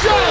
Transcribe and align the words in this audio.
show. 0.00 0.26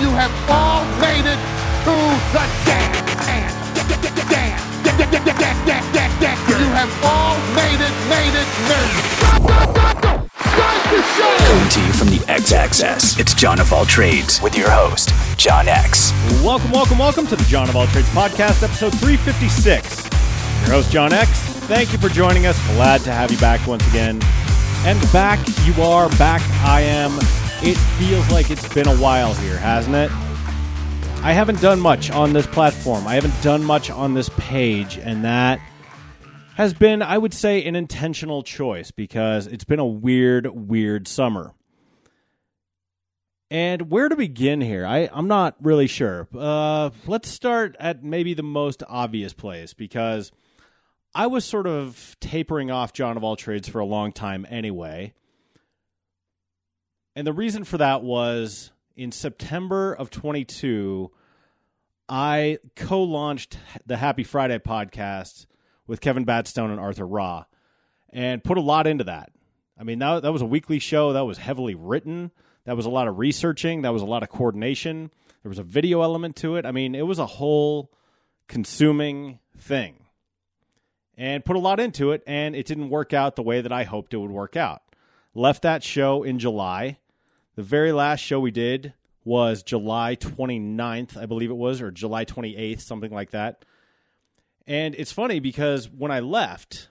You 0.00 0.10
have 0.16 0.32
all 0.48 0.84
made 1.00 1.26
it 1.26 1.40
to 1.84 1.94
the 2.32 2.44
dance. 2.66 3.04
You 6.46 6.70
have 6.70 6.92
all 7.04 7.36
made 7.54 7.80
it, 7.80 7.94
made 8.08 8.34
it, 8.34 8.48
made 8.68 8.84
it. 8.84 10.30
Start 10.54 10.82
the 10.90 11.02
show. 11.16 11.36
Coming 11.46 11.68
to 11.68 11.80
you 11.80 11.92
from 11.92 12.08
the 12.08 12.24
X 12.28 12.52
Access, 12.52 13.18
it's 13.18 13.34
Jon 13.34 13.60
of 13.60 13.72
All 13.72 13.84
Trades 13.84 14.40
with 14.40 14.56
your 14.56 14.70
host, 14.70 15.10
Jon 15.36 15.68
Eks. 15.68 16.12
Welcome, 16.44 16.70
welcome, 16.70 16.98
welcome 16.98 17.26
to 17.26 17.36
the 17.36 17.44
Jon 17.44 17.68
of 17.68 17.76
All 17.76 17.86
Trades 17.88 18.08
podcast, 18.10 18.62
episode 18.62 18.92
356. 18.98 20.04
Your 20.62 20.70
host, 20.70 20.90
Jon 20.90 21.12
Eks. 21.12 21.53
Thank 21.66 21.92
you 21.92 21.98
for 21.98 22.10
joining 22.10 22.44
us. 22.44 22.58
Glad 22.74 23.00
to 23.04 23.12
have 23.12 23.30
you 23.30 23.38
back 23.38 23.66
once 23.66 23.88
again. 23.88 24.20
And 24.84 25.00
back 25.12 25.38
you 25.64 25.82
are, 25.82 26.10
back 26.10 26.42
I 26.62 26.82
am. 26.82 27.18
It 27.66 27.78
feels 27.98 28.30
like 28.30 28.50
it's 28.50 28.72
been 28.74 28.86
a 28.86 28.94
while 28.96 29.32
here, 29.32 29.56
hasn't 29.56 29.96
it? 29.96 30.10
I 31.24 31.32
haven't 31.32 31.62
done 31.62 31.80
much 31.80 32.10
on 32.10 32.34
this 32.34 32.46
platform. 32.46 33.06
I 33.06 33.14
haven't 33.14 33.42
done 33.42 33.64
much 33.64 33.90
on 33.90 34.12
this 34.12 34.28
page, 34.36 34.98
and 34.98 35.24
that 35.24 35.58
has 36.54 36.74
been, 36.74 37.00
I 37.00 37.16
would 37.16 37.32
say, 37.32 37.64
an 37.64 37.76
intentional 37.76 38.42
choice 38.42 38.90
because 38.90 39.46
it's 39.46 39.64
been 39.64 39.80
a 39.80 39.86
weird, 39.86 40.46
weird 40.68 41.08
summer. 41.08 41.54
And 43.50 43.90
where 43.90 44.10
to 44.10 44.16
begin 44.16 44.60
here? 44.60 44.84
I, 44.84 45.08
I'm 45.10 45.28
not 45.28 45.56
really 45.62 45.86
sure. 45.86 46.28
Uh, 46.36 46.90
let's 47.06 47.30
start 47.30 47.74
at 47.80 48.04
maybe 48.04 48.34
the 48.34 48.42
most 48.42 48.82
obvious 48.86 49.32
place 49.32 49.72
because 49.72 50.30
I 51.16 51.28
was 51.28 51.44
sort 51.44 51.68
of 51.68 52.16
tapering 52.18 52.72
off 52.72 52.92
Jon 52.92 53.16
of 53.16 53.22
All 53.22 53.36
Trades 53.36 53.68
for 53.68 53.78
a 53.78 53.84
long 53.84 54.10
time 54.10 54.44
anyway. 54.50 55.14
And 57.14 57.24
the 57.24 57.32
reason 57.32 57.62
for 57.62 57.78
that 57.78 58.02
was 58.02 58.72
in 58.96 59.12
September 59.12 59.92
of 59.92 60.10
22, 60.10 61.12
I 62.08 62.58
co 62.74 63.04
launched 63.04 63.58
the 63.86 63.96
Happy 63.96 64.24
Friday 64.24 64.58
podcast 64.58 65.46
with 65.86 66.00
Kevin 66.00 66.26
Batstone 66.26 66.70
and 66.70 66.80
Arthur 66.80 67.06
Raw 67.06 67.44
and 68.10 68.42
put 68.42 68.58
a 68.58 68.62
lot 68.62 68.88
into 68.88 69.04
that. 69.04 69.30
I 69.78 69.84
mean, 69.84 70.00
that, 70.00 70.22
that 70.22 70.32
was 70.32 70.42
a 70.42 70.46
weekly 70.46 70.80
show 70.80 71.12
that 71.12 71.24
was 71.24 71.38
heavily 71.38 71.76
written. 71.76 72.32
That 72.64 72.76
was 72.76 72.86
a 72.86 72.90
lot 72.90 73.06
of 73.06 73.20
researching. 73.20 73.82
That 73.82 73.92
was 73.92 74.02
a 74.02 74.06
lot 74.06 74.24
of 74.24 74.30
coordination. 74.30 75.12
There 75.44 75.50
was 75.50 75.60
a 75.60 75.64
video 75.64 76.02
element 76.02 76.34
to 76.36 76.56
it. 76.56 76.66
I 76.66 76.72
mean, 76.72 76.96
it 76.96 77.06
was 77.06 77.20
a 77.20 77.26
whole 77.26 77.92
consuming 78.48 79.38
thing 79.56 80.03
and 81.16 81.44
put 81.44 81.56
a 81.56 81.60
lot 81.60 81.80
into 81.80 82.12
it, 82.12 82.22
and 82.26 82.56
it 82.56 82.66
didn't 82.66 82.90
work 82.90 83.12
out 83.12 83.36
the 83.36 83.42
way 83.42 83.60
that 83.60 83.72
I 83.72 83.84
hoped 83.84 84.14
it 84.14 84.18
would 84.18 84.30
work 84.30 84.56
out. 84.56 84.82
Left 85.34 85.62
that 85.62 85.82
show 85.82 86.22
in 86.22 86.38
July. 86.38 86.98
The 87.56 87.62
very 87.62 87.92
last 87.92 88.20
show 88.20 88.40
we 88.40 88.50
did 88.50 88.94
was 89.24 89.62
July 89.62 90.16
29th, 90.16 91.16
I 91.16 91.26
believe 91.26 91.50
it 91.50 91.54
was, 91.56 91.80
or 91.80 91.90
July 91.90 92.24
28th, 92.24 92.80
something 92.80 93.12
like 93.12 93.30
that. 93.30 93.64
And 94.66 94.94
it's 94.96 95.12
funny 95.12 95.40
because 95.40 95.88
when 95.88 96.10
I 96.10 96.20
left, 96.20 96.88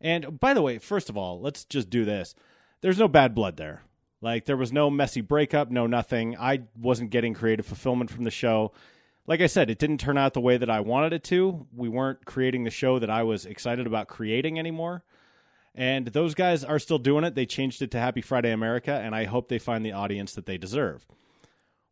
and 0.00 0.38
by 0.40 0.54
the 0.54 0.62
way, 0.62 0.78
first 0.78 1.10
of 1.10 1.16
all, 1.16 1.40
let's 1.40 1.64
just 1.64 1.90
do 1.90 2.04
this. 2.04 2.34
There's 2.80 2.98
no 2.98 3.08
bad 3.08 3.34
blood 3.34 3.56
there. 3.56 3.82
Like, 4.22 4.44
there 4.44 4.56
was 4.56 4.72
no 4.72 4.90
messy 4.90 5.20
breakup, 5.20 5.70
no 5.70 5.86
nothing. 5.86 6.36
I 6.38 6.62
wasn't 6.78 7.10
getting 7.10 7.32
creative 7.34 7.66
fulfillment 7.66 8.10
from 8.10 8.24
the 8.24 8.30
show. 8.30 8.72
Like 9.30 9.42
I 9.42 9.46
said, 9.46 9.70
it 9.70 9.78
didn't 9.78 9.98
turn 9.98 10.18
out 10.18 10.34
the 10.34 10.40
way 10.40 10.56
that 10.56 10.68
I 10.68 10.80
wanted 10.80 11.12
it 11.12 11.22
to. 11.24 11.64
We 11.72 11.88
weren't 11.88 12.24
creating 12.24 12.64
the 12.64 12.70
show 12.70 12.98
that 12.98 13.10
I 13.10 13.22
was 13.22 13.46
excited 13.46 13.86
about 13.86 14.08
creating 14.08 14.58
anymore. 14.58 15.04
And 15.72 16.08
those 16.08 16.34
guys 16.34 16.64
are 16.64 16.80
still 16.80 16.98
doing 16.98 17.22
it. 17.22 17.36
They 17.36 17.46
changed 17.46 17.80
it 17.80 17.92
to 17.92 18.00
Happy 18.00 18.22
Friday 18.22 18.50
America, 18.50 18.90
and 18.90 19.14
I 19.14 19.26
hope 19.26 19.48
they 19.48 19.60
find 19.60 19.86
the 19.86 19.92
audience 19.92 20.34
that 20.34 20.46
they 20.46 20.58
deserve. 20.58 21.06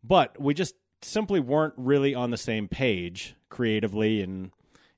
But 0.02 0.40
we 0.40 0.52
just 0.52 0.74
simply 1.00 1.38
weren't 1.38 1.74
really 1.76 2.12
on 2.12 2.32
the 2.32 2.36
same 2.36 2.66
page 2.66 3.36
creatively 3.50 4.20
and 4.20 4.50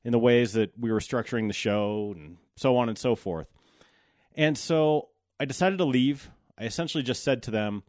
in 0.03 0.13
the 0.13 0.19
ways 0.19 0.55
that 0.55 0.73
we 0.79 0.91
were 0.91 1.01
structuring 1.01 1.47
the 1.47 1.53
show 1.53 2.15
and 2.17 2.39
so 2.57 2.79
on 2.79 2.89
and 2.89 2.97
so 2.97 3.15
forth. 3.15 3.49
And 4.35 4.57
so 4.57 5.11
I 5.39 5.45
decided 5.45 5.77
to 5.77 5.85
leave. 5.85 6.31
I 6.57 6.65
essentially 6.65 7.03
just 7.03 7.23
said 7.23 7.43
to 7.43 7.51
them, 7.51 7.83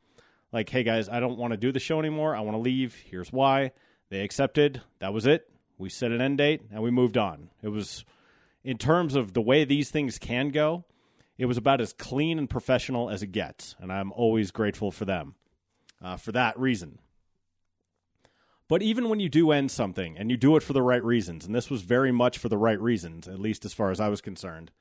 like, 0.52 0.68
hey 0.68 0.84
guys, 0.84 1.08
I 1.08 1.22
don't 1.22 1.38
want 1.38 1.52
to 1.52 1.58
do 1.58 1.72
the 1.72 1.80
show 1.80 2.00
anymore. 2.00 2.36
I 2.36 2.42
want 2.42 2.56
to 2.56 2.62
leave. 2.62 2.96
Here's 3.10 3.32
why. 3.32 3.72
They 4.12 4.20
accepted. 4.20 4.82
That 5.00 5.14
was 5.14 5.26
it. 5.26 5.50
We 5.78 5.90
set 5.90 6.12
an 6.12 6.22
end 6.22 6.38
date 6.38 6.62
and 6.70 6.84
we 6.84 6.92
moved 6.92 7.18
on. 7.18 7.50
It 7.64 7.70
was 7.70 8.04
in 8.64 8.78
terms 8.78 9.16
of 9.16 9.34
the 9.34 9.42
way 9.42 9.64
these 9.64 9.90
things 9.90 10.20
can 10.20 10.50
go, 10.50 10.84
it 11.38 11.46
was 11.46 11.58
about 11.58 11.82
as 11.82 11.94
clean 11.94 12.38
and 12.38 12.50
professional 12.50 13.10
as 13.10 13.24
it 13.24 13.32
gets, 13.32 13.76
and 13.80 13.92
I'm 13.92 14.12
always 14.12 14.52
grateful 14.52 14.92
for 14.92 15.06
them 15.06 15.34
uh, 16.04 16.18
for 16.18 16.34
that 16.34 16.60
reason. 16.60 17.00
But 18.68 18.84
even 18.84 19.10
when 19.10 19.22
you 19.22 19.30
do 19.30 19.52
end 19.52 19.72
something 19.72 20.18
and 20.18 20.30
you 20.30 20.38
do 20.38 20.56
it 20.58 20.64
for 20.64 20.74
the 20.74 20.84
right 20.84 21.04
reasons, 21.04 21.46
and 21.46 21.56
this 21.56 21.70
was 21.70 21.82
very 21.82 22.12
much 22.12 22.38
for 22.38 22.50
the 22.50 22.58
right 22.58 22.80
reasons, 22.80 23.30
at 23.30 23.40
least 23.40 23.64
as 23.66 23.74
far 23.74 23.92
as 23.92 24.00
I 24.02 24.10
was 24.10 24.22
concerned, 24.22 24.72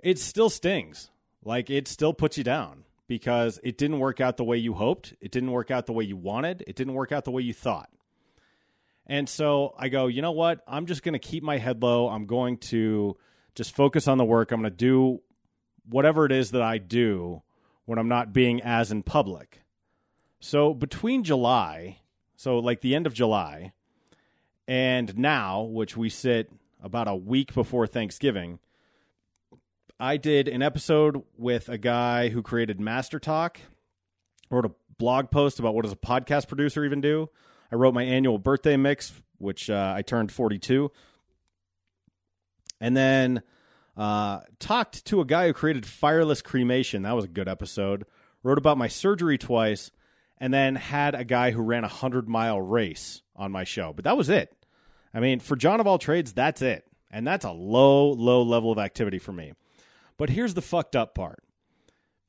it 0.00 0.18
still 0.18 0.50
stings. 0.50 1.10
Like 1.44 1.70
it 1.70 1.86
still 1.86 2.12
puts 2.12 2.36
you 2.36 2.44
down 2.44 2.84
because 3.06 3.60
it 3.62 3.78
didn't 3.78 4.00
work 4.00 4.20
out 4.20 4.36
the 4.36 4.44
way 4.44 4.56
you 4.56 4.74
hoped, 4.74 5.14
it 5.20 5.30
didn't 5.30 5.52
work 5.52 5.70
out 5.70 5.86
the 5.86 5.92
way 5.92 6.04
you 6.04 6.16
wanted, 6.16 6.64
it 6.66 6.74
didn't 6.74 6.94
work 6.94 7.12
out 7.12 7.24
the 7.24 7.30
way 7.30 7.42
you 7.42 7.54
thought. 7.54 7.88
And 9.06 9.28
so 9.28 9.74
I 9.78 9.88
go, 9.88 10.06
you 10.06 10.22
know 10.22 10.32
what? 10.32 10.60
I'm 10.66 10.86
just 10.86 11.02
going 11.02 11.14
to 11.14 11.18
keep 11.18 11.42
my 11.42 11.58
head 11.58 11.82
low. 11.82 12.08
I'm 12.08 12.26
going 12.26 12.58
to 12.58 13.16
just 13.54 13.74
focus 13.74 14.08
on 14.08 14.18
the 14.18 14.24
work. 14.24 14.52
I'm 14.52 14.60
going 14.60 14.70
to 14.70 14.76
do 14.76 15.20
whatever 15.88 16.24
it 16.24 16.32
is 16.32 16.52
that 16.52 16.62
I 16.62 16.78
do 16.78 17.42
when 17.84 17.98
I'm 17.98 18.08
not 18.08 18.32
being 18.32 18.62
as 18.62 18.92
in 18.92 19.02
public. 19.02 19.62
So 20.40 20.74
between 20.74 21.24
July, 21.24 21.98
so 22.36 22.58
like 22.58 22.80
the 22.80 22.94
end 22.94 23.06
of 23.06 23.14
July, 23.14 23.72
and 24.66 25.18
now, 25.18 25.62
which 25.62 25.96
we 25.96 26.08
sit 26.08 26.50
about 26.82 27.08
a 27.08 27.14
week 27.14 27.52
before 27.54 27.86
Thanksgiving, 27.86 28.58
I 29.98 30.16
did 30.16 30.48
an 30.48 30.62
episode 30.62 31.22
with 31.36 31.68
a 31.68 31.78
guy 31.78 32.28
who 32.28 32.42
created 32.42 32.80
Master 32.80 33.18
Talk, 33.18 33.60
wrote 34.50 34.64
a 34.64 34.72
blog 34.98 35.30
post 35.30 35.58
about 35.58 35.74
what 35.74 35.82
does 35.82 35.92
a 35.92 35.96
podcast 35.96 36.48
producer 36.48 36.84
even 36.84 37.00
do. 37.00 37.28
I 37.72 37.76
wrote 37.76 37.94
my 37.94 38.02
annual 38.02 38.38
birthday 38.38 38.76
mix, 38.76 39.12
which 39.38 39.70
uh, 39.70 39.94
I 39.96 40.02
turned 40.02 40.30
42. 40.30 40.92
And 42.80 42.94
then 42.94 43.42
uh, 43.96 44.40
talked 44.58 45.06
to 45.06 45.20
a 45.22 45.24
guy 45.24 45.46
who 45.46 45.54
created 45.54 45.86
Fireless 45.86 46.42
Cremation. 46.42 47.02
That 47.02 47.16
was 47.16 47.24
a 47.24 47.28
good 47.28 47.48
episode. 47.48 48.04
Wrote 48.42 48.58
about 48.58 48.76
my 48.76 48.88
surgery 48.88 49.38
twice, 49.38 49.90
and 50.38 50.52
then 50.52 50.74
had 50.74 51.14
a 51.14 51.24
guy 51.24 51.52
who 51.52 51.62
ran 51.62 51.84
a 51.84 51.88
100 51.88 52.28
mile 52.28 52.60
race 52.60 53.22
on 53.36 53.52
my 53.52 53.64
show. 53.64 53.92
But 53.94 54.04
that 54.04 54.16
was 54.16 54.28
it. 54.28 54.54
I 55.14 55.20
mean, 55.20 55.40
for 55.40 55.56
Jon 55.56 55.80
of 55.80 55.86
all 55.86 55.98
trades, 55.98 56.32
that's 56.32 56.60
it. 56.60 56.84
And 57.10 57.26
that's 57.26 57.44
a 57.44 57.52
low, 57.52 58.10
low 58.10 58.42
level 58.42 58.72
of 58.72 58.78
activity 58.78 59.18
for 59.18 59.32
me. 59.32 59.52
But 60.18 60.30
here's 60.30 60.54
the 60.54 60.62
fucked 60.62 60.96
up 60.96 61.14
part 61.14 61.42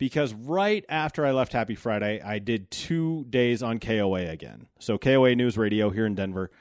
because 0.04 0.34
right 0.34 0.84
after 0.90 1.26
I 1.26 1.32
left 1.32 1.54
Happy 1.54 1.76
Friday, 1.76 2.20
I 2.20 2.38
did 2.38 2.70
two 2.70 3.26
days 3.30 3.64
on 3.64 3.80
KOA 3.80 4.28
again. 4.28 4.68
So 4.78 4.98
KOA 4.98 5.34
News 5.34 5.58
Radio 5.58 5.92
here 5.92 6.06
in 6.06 6.14
Denver. 6.14 6.52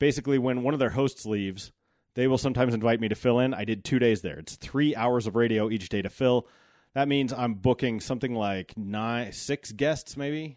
Basically, 0.00 0.36
when 0.36 0.64
one 0.64 0.74
of 0.74 0.80
their 0.80 0.90
hosts 0.90 1.24
leaves, 1.24 1.70
they 2.14 2.26
will 2.26 2.38
sometimes 2.38 2.74
invite 2.74 2.98
me 2.98 3.06
to 3.06 3.14
fill 3.14 3.38
in. 3.38 3.54
I 3.54 3.64
did 3.64 3.84
two 3.84 4.00
days 4.00 4.22
there. 4.22 4.36
It's 4.36 4.56
three 4.56 4.96
hours 4.96 5.28
of 5.28 5.36
radio 5.36 5.70
each 5.70 5.90
day 5.90 6.02
to 6.02 6.10
fill. 6.10 6.48
That 6.92 7.06
means 7.06 7.32
I'm 7.32 7.54
booking 7.54 8.00
something 8.00 8.34
like 8.34 8.76
nine, 8.76 9.30
six 9.30 9.70
guests, 9.70 10.16
maybe. 10.16 10.56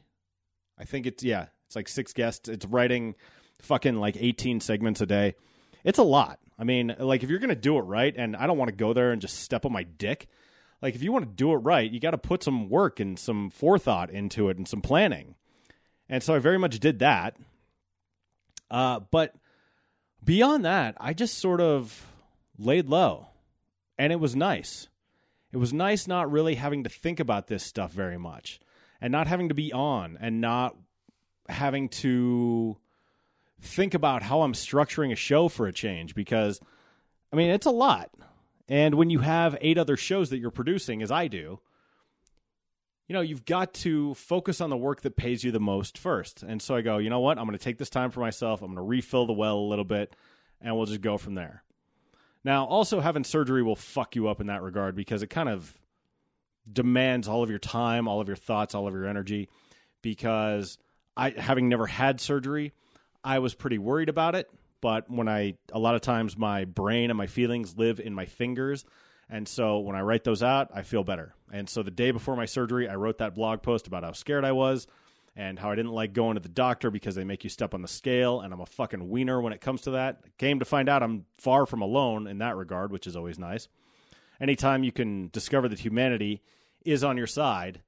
I 0.80 0.86
think 0.86 1.06
it's 1.06 1.24
yeah, 1.24 1.46
it's 1.68 1.76
like 1.76 1.88
six 1.88 2.12
guests. 2.12 2.50
It's 2.50 2.66
writing 2.66 3.14
fucking 3.62 3.98
like 3.98 4.18
18 4.20 4.62
segments 4.62 5.00
a 5.00 5.06
day. 5.06 5.36
It's 5.84 6.00
a 6.00 6.04
lot. 6.04 6.40
I 6.58 6.64
mean, 6.64 6.96
like 6.98 7.22
if 7.22 7.30
you're 7.30 7.38
gonna 7.38 7.54
do 7.54 7.78
it 7.78 7.82
right, 7.82 8.16
and 8.18 8.36
I 8.36 8.48
don't 8.48 8.58
want 8.58 8.70
to 8.70 8.76
go 8.76 8.94
there 8.94 9.12
and 9.12 9.22
just 9.22 9.42
step 9.42 9.64
on 9.64 9.72
my 9.72 9.84
dick 9.84 10.28
like 10.84 10.96
if 10.96 11.02
you 11.02 11.14
want 11.14 11.24
to 11.24 11.32
do 11.32 11.54
it 11.54 11.60
right, 11.60 11.90
you 11.90 12.02
got 12.02 12.12
to 12.12 12.18
put 12.18 12.44
some 12.44 12.70
work 12.70 13.00
and 13.00 13.18
some 13.18 13.50
forethought 13.50 14.10
into 14.10 14.50
it 14.50 14.58
and 14.58 14.68
some 14.68 14.82
planning. 14.82 15.36
And 16.10 16.22
so 16.22 16.36
I 16.36 16.40
very 16.40 16.60
much 16.60 16.78
did 16.82 17.00
that. 17.00 17.38
Uh, 18.70 19.00
but 19.00 19.34
beyond 20.22 20.66
that, 20.66 20.96
I 21.00 21.14
just 21.14 21.38
sort 21.38 21.62
of 21.62 22.06
laid 22.60 22.90
low, 22.90 23.28
and 23.98 24.12
it 24.12 24.20
was 24.20 24.36
nice. 24.36 24.90
It 25.54 25.58
was 25.58 25.72
nice 25.72 26.06
not 26.06 26.30
really 26.30 26.56
having 26.56 26.84
to 26.84 26.90
think 26.90 27.22
about 27.22 27.48
this 27.48 27.64
stuff 27.64 27.94
very 27.94 28.18
much, 28.18 28.60
and 29.00 29.12
not 29.12 29.28
having 29.28 29.48
to 29.50 29.56
be 29.56 29.72
on, 29.72 30.18
and 30.20 30.42
not 30.42 30.76
having 31.48 31.88
to 31.90 32.78
think 33.62 33.94
about 33.94 34.22
how 34.22 34.42
I'm 34.42 34.54
structuring 34.54 35.14
a 35.14 35.16
show 35.16 35.48
for 35.48 35.66
a 35.66 35.72
change 35.72 36.14
because 36.14 36.60
I 37.32 37.38
mean, 37.38 37.52
it's 37.52 37.66
a 37.66 37.72
lot. 37.72 38.10
And 38.68 38.96
when 38.96 39.10
you 39.10 39.20
have 39.20 39.58
eight 39.62 39.78
other 39.78 39.98
shows 39.98 40.30
that 40.30 40.38
you're 40.38 40.52
producing, 40.52 41.02
as 41.02 41.12
I 41.12 41.28
do, 41.28 41.60
you 43.08 43.14
know, 43.14 43.22
you've 43.22 43.46
got 43.46 43.74
to 43.76 44.14
focus 44.14 44.62
on 44.62 44.70
the 44.70 44.78
work 44.78 45.02
that 45.02 45.18
pays 45.18 45.44
you 45.44 45.52
the 45.52 45.60
most 45.60 45.98
first. 45.98 46.42
And 46.44 46.62
so 46.62 46.76
I 46.76 46.82
go, 46.82 46.98
you 46.98 47.10
know 47.10 47.20
what? 47.20 47.38
I'm 47.38 47.46
going 47.46 47.58
to 47.58 47.64
take 47.64 47.78
this 47.78 47.90
time 47.90 48.12
for 48.12 48.22
myself. 48.22 48.62
I'm 48.62 48.68
going 48.68 48.78
to 48.78 48.82
refill 48.82 49.26
the 49.26 49.34
well 49.34 49.58
a 49.58 49.68
little 49.68 49.86
bit, 49.86 50.16
and 50.62 50.76
we'll 50.76 50.86
just 50.86 51.02
go 51.02 51.18
from 51.18 51.36
there. 51.36 51.64
Now, 52.46 52.66
also 52.66 53.00
having 53.00 53.24
surgery 53.24 53.64
will 53.64 53.76
fuck 53.76 54.16
you 54.16 54.28
up 54.28 54.42
in 54.42 54.48
that 54.48 54.62
regard 54.62 54.96
because 54.96 55.22
it 55.22 55.28
kind 55.28 55.50
of 55.50 55.78
demands 56.72 57.28
all 57.28 57.44
of 57.44 57.50
your 57.50 57.60
time, 57.60 58.08
all 58.08 58.22
of 58.22 58.28
your 58.28 58.38
thoughts, 58.38 58.74
all 58.74 58.88
of 58.88 58.94
your 58.94 59.06
energy. 59.06 59.50
Because 60.02 60.78
I, 61.16 61.32
having 61.32 61.70
never 61.70 61.88
had 61.88 62.20
surgery, 62.20 62.74
I 63.24 63.40
was 63.40 63.54
pretty 63.54 63.78
worried 63.78 64.10
about 64.10 64.36
it. 64.36 64.50
But 64.84 65.10
when 65.10 65.30
I, 65.30 65.54
a 65.72 65.80
lot 65.80 65.96
of 65.96 66.02
times 66.02 66.38
my 66.38 66.66
brain 66.66 67.10
and 67.10 67.18
my 67.18 67.28
feelings 67.28 67.78
live 67.78 68.02
in 68.02 68.14
my 68.14 68.26
fingers. 68.26 68.84
And 69.30 69.48
so 69.48 69.80
when 69.80 69.96
I 69.96 70.02
write 70.02 70.26
those 70.26 70.44
out, 70.44 70.72
I 70.74 70.82
feel 70.82 71.06
better. 71.06 71.34
And 71.54 71.70
so 71.70 71.84
the 71.84 71.90
day 71.90 72.12
before 72.12 72.36
my 72.36 72.44
surgery, 72.44 72.90
I 72.90 72.96
wrote 72.96 73.20
that 73.20 73.34
blog 73.34 73.62
post 73.62 73.88
about 73.88 74.04
how 74.04 74.12
scared 74.12 74.44
I 74.44 74.52
was 74.52 74.86
and 75.38 75.58
how 75.58 75.72
I 75.72 75.76
didn't 75.76 75.94
like 75.94 76.12
going 76.12 76.36
to 76.36 76.42
the 76.42 76.50
doctor 76.50 76.92
because 76.92 77.16
they 77.16 77.24
make 77.24 77.46
you 77.46 77.50
step 77.50 77.74
on 77.74 77.82
the 77.82 77.88
scale, 77.88 78.42
and 78.42 78.54
I'm 78.54 78.60
a 78.60 78.66
fucking 78.66 79.08
wiener 79.08 79.40
when 79.40 79.54
it 79.54 79.62
comes 79.62 79.84
to 79.84 79.92
that. 79.92 80.20
Came 80.38 80.60
to 80.60 80.66
find 80.66 80.90
out 80.90 81.02
I'm 81.02 81.28
far 81.38 81.66
from 81.66 81.82
alone 81.82 82.28
in 82.28 82.40
that 82.40 82.58
regard, 82.58 82.92
which 82.92 83.08
is 83.08 83.16
always 83.16 83.40
nice. 83.40 83.70
Anytime 84.42 84.84
you 84.84 84.92
can 84.92 85.30
discover 85.30 85.70
that 85.70 85.80
humanity 85.80 86.42
is 86.84 87.06
on 87.06 87.16
your 87.16 87.26
side 87.26 87.82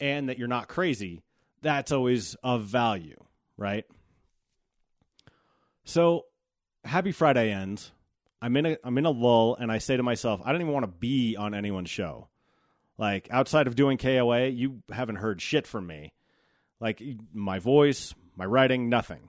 and 0.00 0.28
that 0.28 0.40
you're 0.40 0.48
not 0.48 0.66
crazy, 0.66 1.22
that's 1.60 1.92
always 1.92 2.34
of 2.42 2.64
value, 2.64 3.22
right? 3.56 3.84
So, 5.84 6.26
Happy 6.84 7.12
Friday 7.12 7.52
ends. 7.52 7.92
I'm 8.40 8.56
in 8.56 8.66
a 8.66 8.76
I'm 8.82 8.98
in 8.98 9.06
a 9.06 9.10
lull, 9.10 9.56
and 9.56 9.70
I 9.70 9.78
say 9.78 9.96
to 9.96 10.02
myself, 10.02 10.40
I 10.44 10.52
don't 10.52 10.60
even 10.60 10.72
want 10.72 10.84
to 10.84 10.88
be 10.88 11.36
on 11.36 11.54
anyone's 11.54 11.90
show. 11.90 12.28
Like 12.98 13.28
outside 13.30 13.66
of 13.66 13.76
doing 13.76 13.98
KOA, 13.98 14.48
you 14.48 14.82
haven't 14.90 15.16
heard 15.16 15.40
shit 15.40 15.66
from 15.66 15.86
me 15.86 16.12
like 16.82 17.00
my 17.32 17.60
voice, 17.60 18.12
my 18.36 18.44
writing, 18.44 18.88
nothing. 18.88 19.28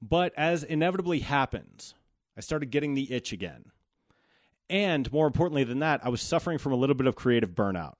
But 0.00 0.32
as 0.36 0.62
inevitably 0.62 1.18
happens, 1.18 1.94
I 2.36 2.40
started 2.40 2.70
getting 2.70 2.94
the 2.94 3.12
itch 3.12 3.32
again. 3.32 3.72
And 4.70 5.12
more 5.12 5.26
importantly 5.26 5.64
than 5.64 5.80
that, 5.80 6.00
I 6.04 6.08
was 6.08 6.22
suffering 6.22 6.58
from 6.58 6.72
a 6.72 6.76
little 6.76 6.94
bit 6.94 7.08
of 7.08 7.16
creative 7.16 7.50
burnout. 7.50 7.94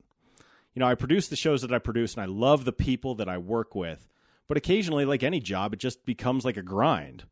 You 0.73 0.81
know, 0.81 0.87
I 0.87 0.94
produce 0.94 1.26
the 1.26 1.35
shows 1.35 1.62
that 1.62 1.73
I 1.73 1.79
produce 1.79 2.14
and 2.14 2.23
I 2.23 2.26
love 2.26 2.64
the 2.64 2.73
people 2.73 3.17
that 3.17 3.29
I 3.29 3.38
work 3.38 3.75
with, 3.75 4.06
but 4.46 4.56
occasionally, 4.56 5.05
like 5.05 5.25
any 5.25 5.40
job, 5.40 5.75
it 5.75 5.81
just 5.81 6.06
becomes 6.06 6.44
like 6.44 6.56
a 6.56 6.62
grind. 6.62 7.25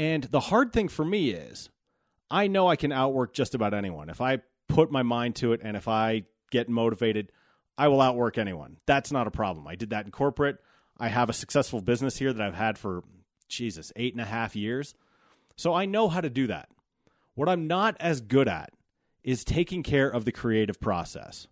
And 0.00 0.24
the 0.24 0.40
hard 0.40 0.72
thing 0.72 0.88
for 0.88 1.04
me 1.04 1.28
is 1.28 1.68
I 2.30 2.46
know 2.46 2.66
I 2.68 2.76
can 2.76 2.90
outwork 2.90 3.34
just 3.34 3.54
about 3.54 3.74
anyone. 3.74 4.08
If 4.08 4.22
I 4.22 4.38
put 4.66 4.90
my 4.90 5.02
mind 5.02 5.36
to 5.36 5.52
it 5.52 5.60
and 5.62 5.76
if 5.76 5.88
I 5.88 6.22
get 6.50 6.70
motivated, 6.70 7.30
I 7.76 7.88
will 7.88 8.00
outwork 8.00 8.38
anyone. 8.38 8.78
That's 8.86 9.12
not 9.12 9.26
a 9.26 9.30
problem. 9.30 9.68
I 9.68 9.74
did 9.74 9.90
that 9.90 10.06
in 10.06 10.10
corporate. 10.10 10.56
I 10.98 11.08
have 11.08 11.28
a 11.28 11.34
successful 11.34 11.82
business 11.82 12.16
here 12.16 12.32
that 12.32 12.40
I've 12.42 12.54
had 12.54 12.78
for, 12.78 13.04
Jesus, 13.46 13.92
eight 13.94 14.14
and 14.14 14.22
a 14.22 14.24
half 14.26 14.56
years. 14.56 14.94
So 15.56 15.74
I 15.74 15.84
know 15.84 16.08
how 16.08 16.22
to 16.22 16.30
do 16.30 16.46
that. 16.46 16.70
What 17.34 17.50
I'm 17.50 17.66
not 17.66 17.94
as 18.00 18.22
good 18.22 18.48
at 18.48 18.72
is 19.22 19.44
taking 19.44 19.82
care 19.82 20.08
of 20.08 20.24
the 20.24 20.32
creative 20.32 20.80
process 20.80 21.46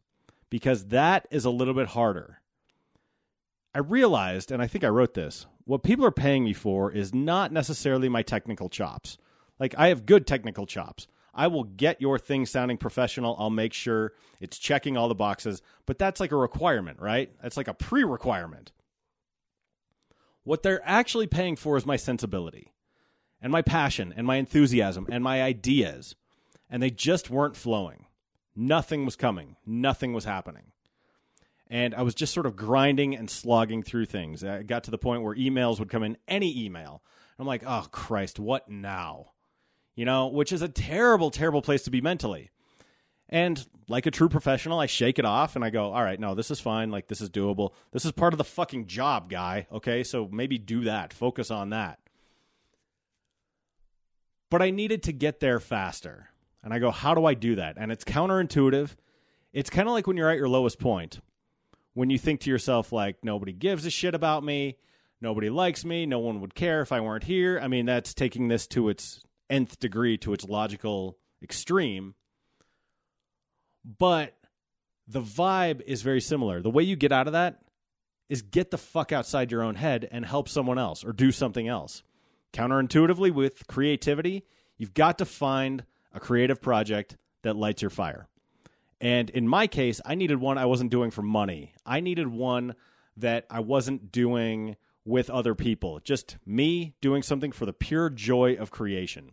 because 0.49 0.87
that 0.87 1.29
is 1.31 1.45
a 1.45 1.51
little 1.51 1.75
bit 1.75 1.89
harder. 1.89 2.41
I 3.75 3.79
realized, 3.81 4.51
and 4.51 4.63
I 4.63 4.67
think 4.67 4.85
I 4.85 4.89
wrote 4.89 5.15
this, 5.15 5.47
what 5.65 5.83
people 5.83 6.05
are 6.05 6.11
paying 6.11 6.45
me 6.45 6.53
for 6.53 6.91
is 6.91 7.15
not 7.15 7.53
necessarily 7.53 8.09
my 8.09 8.23
technical 8.23 8.69
chops. 8.69 9.19
Like, 9.59 9.75
I 9.77 9.89
have 9.89 10.07
good 10.07 10.27
technical 10.27 10.67
chops. 10.67 11.07
I 11.35 11.47
will 11.47 11.65
get 11.65 12.01
your 12.01 12.19
thing 12.19 12.47
sounding 12.47 12.79
professional. 12.79 13.37
I'll 13.39 13.51
make 13.51 13.73
sure 13.73 14.13
it's 14.41 14.59
checking 14.59 14.97
all 14.97 15.09
the 15.09 15.15
boxes, 15.15 15.63
but 15.87 15.99
that's 15.99 16.21
like 16.21 16.33
a 16.33 16.37
requirement, 16.37 16.99
right? 17.01 17.31
That's 17.43 17.57
like 17.57 17.69
a 17.69 17.75
pre 17.75 18.03
requirement. 18.03 18.73
What 20.43 20.63
they're 20.63 20.83
actually 20.85 21.27
paying 21.27 21.57
for 21.57 21.77
is 21.77 21.85
my 21.85 21.97
sensibility 21.97 22.73
and 23.41 23.53
my 23.53 23.63
passion 23.63 24.15
and 24.17 24.27
my 24.27 24.37
enthusiasm 24.37 25.07
and 25.11 25.23
my 25.23 25.43
ideas. 25.43 26.17
And 26.71 26.83
they 26.83 26.91
just 26.91 27.31
weren't 27.31 27.57
flowing. 27.57 28.07
Nothing 28.57 29.05
was 29.05 29.15
coming, 29.15 29.57
nothing 29.65 30.13
was 30.13 30.25
happening. 30.25 30.73
And 31.71 31.95
I 31.95 32.03
was 32.03 32.15
just 32.15 32.33
sort 32.33 32.47
of 32.47 32.57
grinding 32.57 33.15
and 33.15 33.29
slogging 33.29 33.83
through 33.83 34.07
things. 34.07 34.43
I 34.43 34.63
got 34.63 34.85
to 34.85 34.91
the 34.91 34.99
point 34.99 35.23
where 35.23 35.35
emails 35.35 35.79
would 35.79 35.91
come 35.91 36.03
in, 36.03 36.17
any 36.27 36.65
email. 36.65 37.03
I'm 37.39 37.47
like, 37.47 37.63
oh, 37.67 37.87
Christ, 37.91 38.39
what 38.39 38.69
now? 38.69 39.33
you 39.99 40.05
know, 40.05 40.29
which 40.29 40.53
is 40.53 40.63
a 40.63 40.69
terrible, 40.69 41.29
terrible 41.29 41.61
place 41.61 41.83
to 41.83 41.91
be 41.91 42.01
mentally. 42.01 42.53
And 43.29 43.67
like 43.89 44.07
a 44.07 44.13
true 44.13 44.29
professional, 44.29 44.79
I 44.79 44.87
shake 44.87 45.19
it 45.19 45.25
off 45.25 45.57
and 45.57 45.65
I 45.65 45.71
go, 45.71 45.93
all 45.93 46.05
right, 46.05 46.21
no, 46.21 46.37
this 46.37 46.53
is 46.53 46.61
fine. 46.61 46.93
Like, 46.93 47.09
this 47.09 47.21
is 47.21 47.29
doable. 47.29 47.73
This 47.91 48.05
is 48.05 48.13
part 48.13 48.33
of 48.33 48.39
the 48.39 48.45
fucking 48.45 48.87
job, 48.87 49.29
guy. 49.29 49.67
Okay. 49.73 50.05
So 50.05 50.29
maybe 50.31 50.57
do 50.57 50.85
that. 50.85 51.13
Focus 51.13 51.51
on 51.51 51.71
that. 51.71 51.99
But 54.53 54.63
I 54.63 54.71
needed 54.71 55.03
to 55.03 55.13
get 55.13 55.41
there 55.41 55.59
faster. 55.59 56.29
And 56.63 56.73
I 56.73 56.79
go, 56.79 56.93
how 56.93 57.15
do 57.15 57.25
I 57.25 57.35
do 57.35 57.57
that? 57.57 57.75
And 57.77 57.91
it's 57.91 58.05
counterintuitive. 58.05 58.95
It's 59.53 59.69
kind 59.69 59.89
of 59.89 59.95
like 59.95 60.07
when 60.07 60.17
you're 60.17 60.31
at 60.31 60.39
your 60.39 60.49
lowest 60.49 60.79
point, 60.79 61.19
when 61.95 62.11
you 62.11 62.19
think 62.19 62.41
to 62.41 62.51
yourself, 62.51 62.93
like, 62.93 63.17
nobody 63.23 63.53
gives 63.53 63.87
a 63.87 63.91
shit 63.91 64.15
about 64.15 64.45
me. 64.45 64.79
Nobody 65.21 65.51
likes 65.51 65.85
me. 65.85 66.07
No 66.07 66.21
one 66.21 66.41
would 66.41 66.55
care 66.55 66.81
if 66.81 66.93
I 66.93 67.01
weren't 67.01 67.25
here. 67.25 67.59
I 67.61 67.69
mean, 67.69 67.87
that's 67.87 68.15
taking 68.15 68.49
this 68.49 68.67
to 68.69 68.89
its 68.89 69.25
nth 69.51 69.79
degree 69.81 70.17
to 70.19 70.33
its 70.33 70.45
logical 70.45 71.19
extreme. 71.43 72.15
But 73.85 74.37
the 75.07 75.23
vibe 75.23 75.81
is 75.83 76.03
very 76.03 76.21
similar. 76.21 76.61
The 76.61 76.71
way 76.71 76.83
you 76.83 76.95
get 76.95 77.13
out 77.13 77.27
of 77.27 77.33
that 77.33 77.63
is 78.29 78.43
get 78.43 78.71
the 78.71 78.79
fuck 78.79 79.11
outside 79.11 79.51
your 79.51 79.63
own 79.63 79.75
head 79.75 80.07
and 80.11 80.25
help 80.25 80.49
someone 80.49 80.79
else 80.79 81.05
or 81.05 81.13
do 81.13 81.33
something 81.33 81.67
else. 81.67 82.03
Counterintuitively, 82.53 83.33
with 83.33 83.67
creativity, 83.67 84.45
you've 84.77 84.95
got 84.95 85.19
to 85.19 85.25
find 85.25 85.85
a 86.13 86.21
creative 86.21 86.61
project 86.61 87.17
that 87.43 87.57
lights 87.57 87.83
your 87.83 87.91
fire. 87.91 88.29
And 89.01 89.31
in 89.31 89.47
my 89.47 89.67
case, 89.67 90.01
I 90.05 90.15
needed 90.15 90.41
one 90.41 90.59
I 90.59 90.67
wasn't 90.67 90.91
doing 90.91 91.11
for 91.11 91.23
money. 91.23 91.75
I 91.87 92.01
needed 92.01 92.29
one 92.29 92.75
that 93.17 93.47
I 93.51 93.61
wasn't 93.61 94.11
doing 94.11 94.77
with 95.05 95.31
other 95.31 95.55
people, 95.55 96.01
just 96.01 96.37
me 96.45 96.95
doing 97.01 97.23
something 97.23 97.53
for 97.53 97.65
the 97.65 97.73
pure 97.73 98.11
joy 98.11 98.55
of 98.55 98.71
creation. 98.71 99.33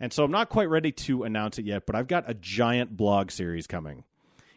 And 0.00 0.12
so 0.12 0.24
I'm 0.24 0.30
not 0.30 0.48
quite 0.48 0.68
ready 0.68 0.90
to 0.92 1.22
announce 1.22 1.58
it 1.58 1.64
yet, 1.64 1.86
but 1.86 1.94
I've 1.94 2.08
got 2.08 2.28
a 2.28 2.34
giant 2.34 2.96
blog 2.96 3.30
series 3.30 3.66
coming. 3.66 4.04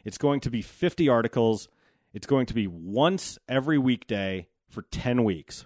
It's 0.04 0.18
going 0.18 0.40
to 0.42 0.50
be 0.50 0.62
50 0.62 1.08
articles. 1.10 1.68
It's 2.14 2.26
going 2.26 2.48
to 2.48 2.54
be 2.54 2.66
once 2.66 3.38
every 3.48 3.78
weekday 3.78 4.48
for 4.68 4.82
10 4.82 5.24
weeks. 5.24 5.66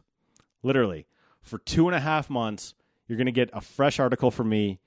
Literally, 0.61 1.07
for 1.41 1.57
two 1.57 1.87
and 1.87 1.95
a 1.95 1.99
half 2.01 2.29
months, 2.29 2.73
you're 3.07 3.17
going 3.17 3.25
to 3.27 3.31
get 3.31 3.49
a 3.53 3.61
fresh 3.61 3.99
article 3.99 4.29
from 4.29 4.49
me 4.49 4.79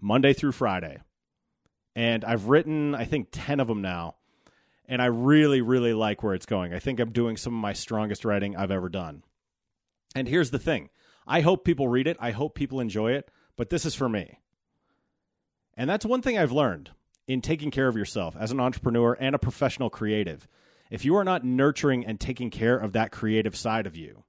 Monday 0.00 0.32
through 0.32 0.52
Friday. 0.52 0.98
And 1.94 2.24
I've 2.24 2.46
written, 2.46 2.94
I 2.94 3.04
think, 3.04 3.28
10 3.32 3.60
of 3.60 3.68
them 3.68 3.82
now. 3.82 4.16
And 4.86 5.00
I 5.00 5.06
really, 5.06 5.60
really 5.60 5.94
like 5.94 6.22
where 6.22 6.34
it's 6.34 6.46
going. 6.46 6.72
I 6.72 6.78
think 6.78 7.00
I'm 7.00 7.12
doing 7.12 7.36
some 7.36 7.54
of 7.54 7.60
my 7.60 7.72
strongest 7.72 8.24
writing 8.24 8.56
I've 8.56 8.70
ever 8.70 8.88
done. 8.88 9.22
And 10.14 10.28
here's 10.28 10.50
the 10.50 10.58
thing 10.58 10.90
I 11.26 11.40
hope 11.40 11.64
people 11.64 11.88
read 11.88 12.06
it, 12.06 12.16
I 12.20 12.32
hope 12.32 12.54
people 12.54 12.80
enjoy 12.80 13.12
it 13.12 13.30
but 13.56 13.70
this 13.70 13.84
is 13.84 13.94
for 13.94 14.08
me. 14.08 14.38
And 15.76 15.88
that's 15.88 16.06
one 16.06 16.22
thing 16.22 16.38
I've 16.38 16.52
learned 16.52 16.90
in 17.26 17.40
taking 17.40 17.70
care 17.70 17.88
of 17.88 17.96
yourself 17.96 18.36
as 18.38 18.50
an 18.50 18.60
entrepreneur 18.60 19.16
and 19.18 19.34
a 19.34 19.38
professional 19.38 19.90
creative. 19.90 20.48
If 20.90 21.04
you 21.04 21.16
are 21.16 21.24
not 21.24 21.44
nurturing 21.44 22.04
and 22.04 22.20
taking 22.20 22.50
care 22.50 22.76
of 22.76 22.92
that 22.92 23.12
creative 23.12 23.56
side 23.56 23.86
of 23.86 23.96
you, 23.96 24.24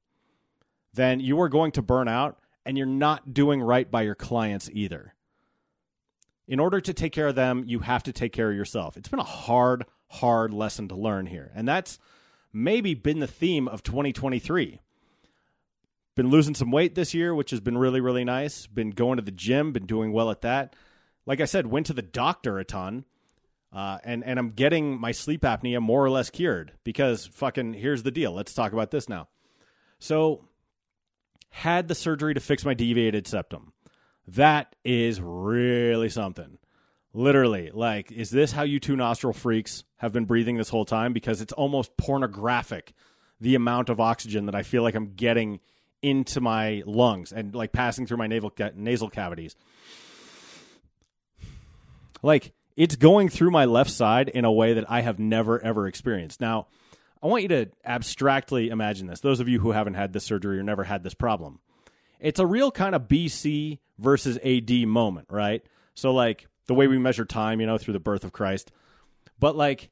then 0.94 1.20
you 1.20 1.40
are 1.42 1.50
going 1.50 1.72
to 1.74 1.82
burn 1.82 2.08
out 2.08 2.40
and 2.66 2.78
you're 2.78 2.88
not 2.88 3.34
doing 3.34 3.62
right 3.62 3.90
by 3.90 4.04
your 4.04 4.16
clients 4.16 4.70
either. 4.72 5.16
In 6.48 6.60
order 6.60 6.82
to 6.82 6.94
take 6.94 7.14
care 7.14 7.28
of 7.28 7.36
them, 7.36 7.64
you 7.66 7.80
have 7.80 8.04
to 8.04 8.14
take 8.14 8.34
care 8.34 8.50
of 8.50 8.56
yourself. 8.56 8.98
It's 8.98 9.10
been 9.10 9.20
a 9.20 9.24
hard, 9.24 9.86
hard 10.10 10.54
lesson 10.54 10.90
to 10.90 10.96
learn 10.96 11.26
here. 11.26 11.52
And 11.56 11.68
that's 11.68 12.00
maybe 12.52 12.94
been 12.94 13.20
the 13.20 13.28
theme 13.28 13.68
of 13.68 13.82
2023. 13.84 14.82
Been 16.16 16.30
losing 16.30 16.54
some 16.54 16.72
weight 16.72 16.96
this 16.96 17.14
year, 17.14 17.34
which 17.34 17.52
has 17.52 17.60
been 17.60 17.78
really, 17.78 18.02
really 18.02 18.24
nice. 18.24 18.68
Been 18.68 18.92
going 18.92 19.18
to 19.18 19.24
the 19.24 19.32
gym, 19.32 19.72
been 19.72 19.86
doing 19.86 20.12
well 20.12 20.30
at 20.30 20.42
that. 20.42 20.76
Like 21.26 21.42
I 21.42 21.46
said, 21.46 21.68
went 21.68 21.88
to 21.88 21.94
the 21.94 22.02
doctor 22.02 22.60
a 22.60 22.66
ton. 22.66 23.06
Uh, 23.72 23.98
and 24.04 24.24
and 24.24 24.38
I'm 24.38 24.52
getting 24.52 25.00
my 25.02 25.12
sleep 25.12 25.42
apnea 25.42 25.82
more 25.82 26.06
or 26.06 26.12
less 26.12 26.30
cured 26.30 26.74
because 26.84 27.26
fucking 27.26 27.74
here's 27.74 28.04
the 28.04 28.12
deal. 28.12 28.32
Let's 28.32 28.54
talk 28.54 28.72
about 28.72 28.92
this 28.92 29.10
now. 29.10 29.30
So, 29.98 30.46
had 31.50 31.88
the 31.88 31.96
surgery 31.96 32.36
to 32.36 32.40
fix 32.40 32.64
my 32.66 32.76
deviated 32.76 33.26
septum. 33.26 33.73
That 34.28 34.76
is 34.84 35.20
really 35.22 36.10
something. 36.10 36.58
Literally, 37.14 37.70
like, 37.72 38.12
is 38.12 38.32
this 38.32 38.52
how 38.52 38.64
you 38.64 38.80
two 38.80 38.96
nostril 38.96 39.34
freaks 39.34 39.84
have 39.98 40.12
been 40.12 40.26
breathing 40.26 40.58
this 40.58 40.70
whole 40.70 40.86
time? 40.86 41.14
Because 41.14 41.42
it's 41.42 41.54
almost 41.54 41.96
pornographic 41.98 42.94
the 43.40 43.56
amount 43.56 43.90
of 43.90 44.00
oxygen 44.00 44.46
that 44.46 44.56
I 44.56 44.64
feel 44.64 44.82
like 44.82 44.96
I'm 44.96 45.14
getting 45.14 45.60
into 46.02 46.42
my 46.42 46.84
lungs 46.86 47.32
and 47.32 47.54
like 47.54 47.72
passing 47.72 48.08
through 48.08 48.18
my 48.18 48.28
nasal 48.28 48.52
nasal 48.76 49.10
cavities. 49.10 49.56
Like 52.22 52.54
it's 52.76 52.96
going 52.96 53.30
through 53.30 53.52
my 53.52 53.66
left 53.66 53.92
side 53.92 54.30
in 54.30 54.46
a 54.46 54.52
way 54.52 54.74
that 54.74 54.90
I 54.90 55.02
have 55.02 55.20
never 55.20 55.62
ever 55.62 55.88
experienced. 55.88 56.42
Now, 56.42 56.68
I 57.22 57.28
want 57.28 57.44
you 57.44 57.50
to 57.50 57.70
abstractly 57.86 58.70
imagine 58.70 59.08
this. 59.08 59.22
Those 59.22 59.40
of 59.40 59.48
you 59.48 59.60
who 59.60 59.72
haven't 59.72 59.94
had 59.94 60.14
this 60.14 60.26
surgery 60.26 60.60
or 60.60 60.64
never 60.64 60.84
had 60.84 61.04
this 61.04 61.14
problem. 61.14 61.60
It's 62.20 62.40
a 62.40 62.46
real 62.46 62.72
kind 62.72 62.96
of 62.96 63.04
BC 63.04 63.80
versus 64.04 64.38
AD 64.44 64.72
moment, 64.88 65.28
right? 65.32 65.64
So 65.96 66.14
like 66.14 66.48
the 66.68 66.74
way 66.74 66.88
we 66.88 67.00
measure 67.00 67.26
time, 67.26 67.60
you 67.60 67.66
know, 67.66 67.78
through 67.78 67.94
the 67.94 68.00
birth 68.00 68.24
of 68.24 68.34
Christ. 68.34 68.72
But 69.40 69.56
like 69.56 69.90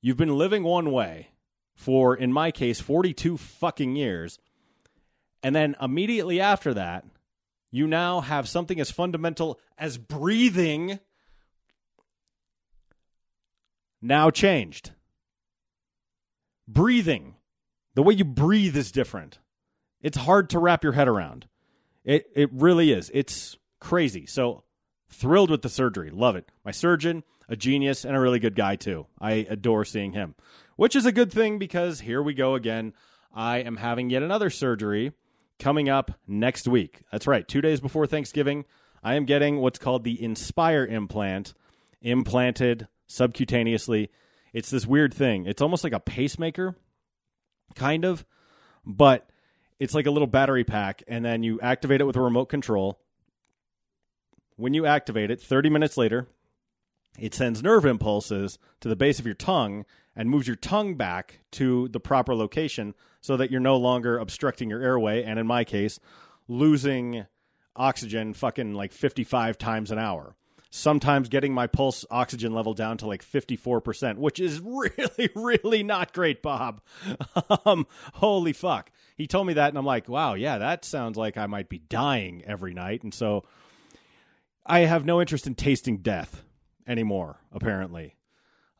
you've 0.00 0.16
been 0.16 0.38
living 0.38 0.62
one 0.62 0.92
way 0.92 1.28
for 1.74 2.16
in 2.16 2.32
my 2.32 2.50
case 2.50 2.80
42 2.80 3.36
fucking 3.36 3.96
years. 3.96 4.38
And 5.42 5.54
then 5.54 5.76
immediately 5.80 6.40
after 6.40 6.72
that, 6.74 7.04
you 7.70 7.86
now 7.86 8.20
have 8.20 8.48
something 8.48 8.80
as 8.80 8.90
fundamental 8.90 9.60
as 9.76 9.98
breathing 9.98 11.00
now 14.00 14.30
changed. 14.30 14.92
Breathing. 16.66 17.34
The 17.94 18.02
way 18.02 18.14
you 18.14 18.24
breathe 18.24 18.76
is 18.76 18.92
different. 18.92 19.38
It's 20.00 20.16
hard 20.16 20.50
to 20.50 20.58
wrap 20.58 20.84
your 20.84 20.92
head 20.92 21.08
around. 21.08 21.47
It 22.08 22.26
it 22.34 22.50
really 22.52 22.90
is. 22.90 23.10
It's 23.12 23.58
crazy. 23.80 24.24
So 24.24 24.64
thrilled 25.10 25.50
with 25.50 25.60
the 25.60 25.68
surgery. 25.68 26.10
Love 26.10 26.36
it. 26.36 26.50
My 26.64 26.70
surgeon, 26.70 27.22
a 27.50 27.54
genius 27.54 28.04
and 28.04 28.16
a 28.16 28.20
really 28.20 28.38
good 28.38 28.54
guy 28.54 28.76
too. 28.76 29.06
I 29.20 29.46
adore 29.48 29.84
seeing 29.84 30.12
him. 30.12 30.34
Which 30.76 30.96
is 30.96 31.04
a 31.04 31.12
good 31.12 31.30
thing 31.30 31.58
because 31.58 32.00
here 32.00 32.22
we 32.22 32.32
go 32.32 32.54
again. 32.54 32.94
I 33.34 33.58
am 33.58 33.76
having 33.76 34.08
yet 34.08 34.22
another 34.22 34.48
surgery 34.48 35.12
coming 35.58 35.90
up 35.90 36.12
next 36.26 36.66
week. 36.66 37.02
That's 37.12 37.26
right. 37.26 37.46
2 37.46 37.60
days 37.60 37.80
before 37.80 38.06
Thanksgiving, 38.06 38.64
I 39.02 39.14
am 39.14 39.26
getting 39.26 39.58
what's 39.58 39.78
called 39.78 40.04
the 40.04 40.22
Inspire 40.22 40.86
implant 40.86 41.52
implanted 42.00 42.88
subcutaneously. 43.08 44.08
It's 44.54 44.70
this 44.70 44.86
weird 44.86 45.12
thing. 45.12 45.44
It's 45.46 45.60
almost 45.60 45.84
like 45.84 45.92
a 45.92 46.00
pacemaker 46.00 46.74
kind 47.74 48.04
of, 48.04 48.24
but 48.86 49.28
it's 49.78 49.94
like 49.94 50.06
a 50.06 50.10
little 50.10 50.26
battery 50.26 50.64
pack, 50.64 51.02
and 51.06 51.24
then 51.24 51.42
you 51.42 51.60
activate 51.60 52.00
it 52.00 52.04
with 52.04 52.16
a 52.16 52.20
remote 52.20 52.46
control. 52.46 53.00
When 54.56 54.74
you 54.74 54.86
activate 54.86 55.30
it, 55.30 55.40
30 55.40 55.70
minutes 55.70 55.96
later, 55.96 56.26
it 57.18 57.34
sends 57.34 57.62
nerve 57.62 57.84
impulses 57.84 58.58
to 58.80 58.88
the 58.88 58.96
base 58.96 59.18
of 59.18 59.26
your 59.26 59.34
tongue 59.34 59.84
and 60.16 60.28
moves 60.28 60.46
your 60.46 60.56
tongue 60.56 60.96
back 60.96 61.40
to 61.52 61.88
the 61.88 62.00
proper 62.00 62.34
location 62.34 62.94
so 63.20 63.36
that 63.36 63.50
you're 63.50 63.60
no 63.60 63.76
longer 63.76 64.18
obstructing 64.18 64.70
your 64.70 64.82
airway, 64.82 65.22
and 65.22 65.38
in 65.38 65.46
my 65.46 65.64
case, 65.64 66.00
losing 66.48 67.26
oxygen 67.76 68.34
fucking 68.34 68.74
like 68.74 68.92
55 68.92 69.58
times 69.58 69.92
an 69.92 69.98
hour 69.98 70.34
sometimes 70.70 71.28
getting 71.28 71.52
my 71.52 71.66
pulse 71.66 72.04
oxygen 72.10 72.52
level 72.52 72.74
down 72.74 72.98
to 72.98 73.06
like 73.06 73.24
54%, 73.24 74.16
which 74.18 74.40
is 74.40 74.60
really, 74.64 75.30
really 75.34 75.82
not 75.82 76.12
great, 76.12 76.42
Bob. 76.42 76.80
um, 77.64 77.86
holy 78.14 78.52
fuck. 78.52 78.90
He 79.18 79.26
told 79.26 79.46
me 79.46 79.52
that, 79.54 79.68
and 79.68 79.76
I'm 79.76 79.84
like, 79.84 80.08
wow, 80.08 80.34
yeah, 80.34 80.58
that 80.58 80.86
sounds 80.86 81.18
like 81.18 81.36
I 81.36 81.46
might 81.46 81.68
be 81.68 81.78
dying 81.78 82.42
every 82.46 82.72
night. 82.72 83.02
And 83.02 83.12
so 83.12 83.44
I 84.64 84.80
have 84.80 85.04
no 85.04 85.20
interest 85.20 85.46
in 85.46 85.54
tasting 85.54 85.98
death 85.98 86.42
anymore, 86.86 87.38
apparently, 87.52 88.16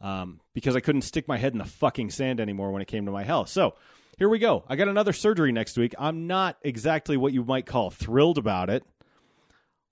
um, 0.01 0.41
because 0.55 0.77
I 0.77 0.81
couldn't 0.81 1.03
stick 1.03 1.29
my 1.29 1.37
head 1.37 1.53
in 1.53 1.59
the 1.59 1.65
fucking 1.67 2.11
sand 2.11 2.41
anymore 2.41 2.73
when 2.73 2.81
it 2.81 2.89
came 2.89 3.05
to 3.05 3.13
my 3.13 3.25
health. 3.25 3.51
So, 3.51 3.75
here 4.17 4.29
we 4.29 4.41
go. 4.41 4.65
I 4.67 4.75
got 4.75 4.89
another 4.89 5.13
surgery 5.13 5.53
next 5.53 5.77
week. 5.77 5.95
I'm 5.97 6.27
not 6.27 6.57
exactly 6.63 7.17
what 7.17 7.33
you 7.33 7.45
might 7.45 7.67
call 7.67 7.91
thrilled 7.91 8.39
about 8.39 8.69
it 8.69 8.85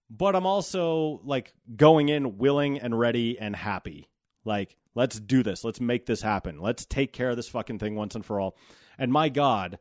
but 0.09 0.37
I'm 0.37 0.47
also 0.47 1.21
like 1.25 1.53
going 1.75 2.09
in 2.09 2.39
willing 2.39 2.79
and 2.79 2.99
ready 2.99 3.39
and 3.39 3.55
happy. 3.57 4.09
Like, 4.45 4.77
let's 4.95 5.19
do 5.19 5.43
this. 5.43 5.65
Let's 5.65 5.81
make 5.81 6.07
this 6.07 6.23
happen. 6.23 6.61
Let's 6.61 6.85
take 6.85 7.13
care 7.13 7.31
of 7.31 7.37
this 7.37 7.49
fucking 7.49 7.79
thing 7.79 7.97
once 7.97 8.15
and 8.15 8.25
for 8.25 8.41
all. 8.41 8.57
And 8.99 9.13
my 9.13 9.29
God, 9.29 9.79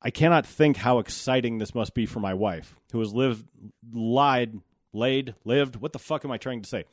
I 0.00 0.10
cannot 0.10 0.46
think 0.46 0.76
how 0.76 0.98
exciting 0.98 1.58
this 1.58 1.74
must 1.74 1.94
be 1.94 2.06
for 2.06 2.20
my 2.20 2.34
wife, 2.34 2.76
who 2.92 3.00
has 3.00 3.12
lived, 3.12 3.44
lied, 3.92 4.60
laid, 4.92 5.34
lived. 5.44 5.76
What 5.76 5.92
the 5.92 5.98
fuck 5.98 6.24
am 6.24 6.30
I 6.30 6.38
trying 6.38 6.62
to 6.62 6.68
say? 6.68 6.84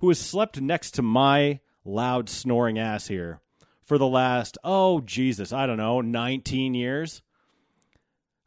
Who 0.00 0.08
has 0.08 0.18
slept 0.18 0.60
next 0.60 0.92
to 0.92 1.02
my 1.02 1.60
loud 1.84 2.28
snoring 2.28 2.78
ass 2.78 3.06
here 3.06 3.40
for 3.84 3.98
the 3.98 4.06
last, 4.06 4.58
oh, 4.64 5.00
Jesus, 5.00 5.52
I 5.52 5.66
don't 5.66 5.76
know, 5.76 6.00
19 6.00 6.74
years. 6.74 7.22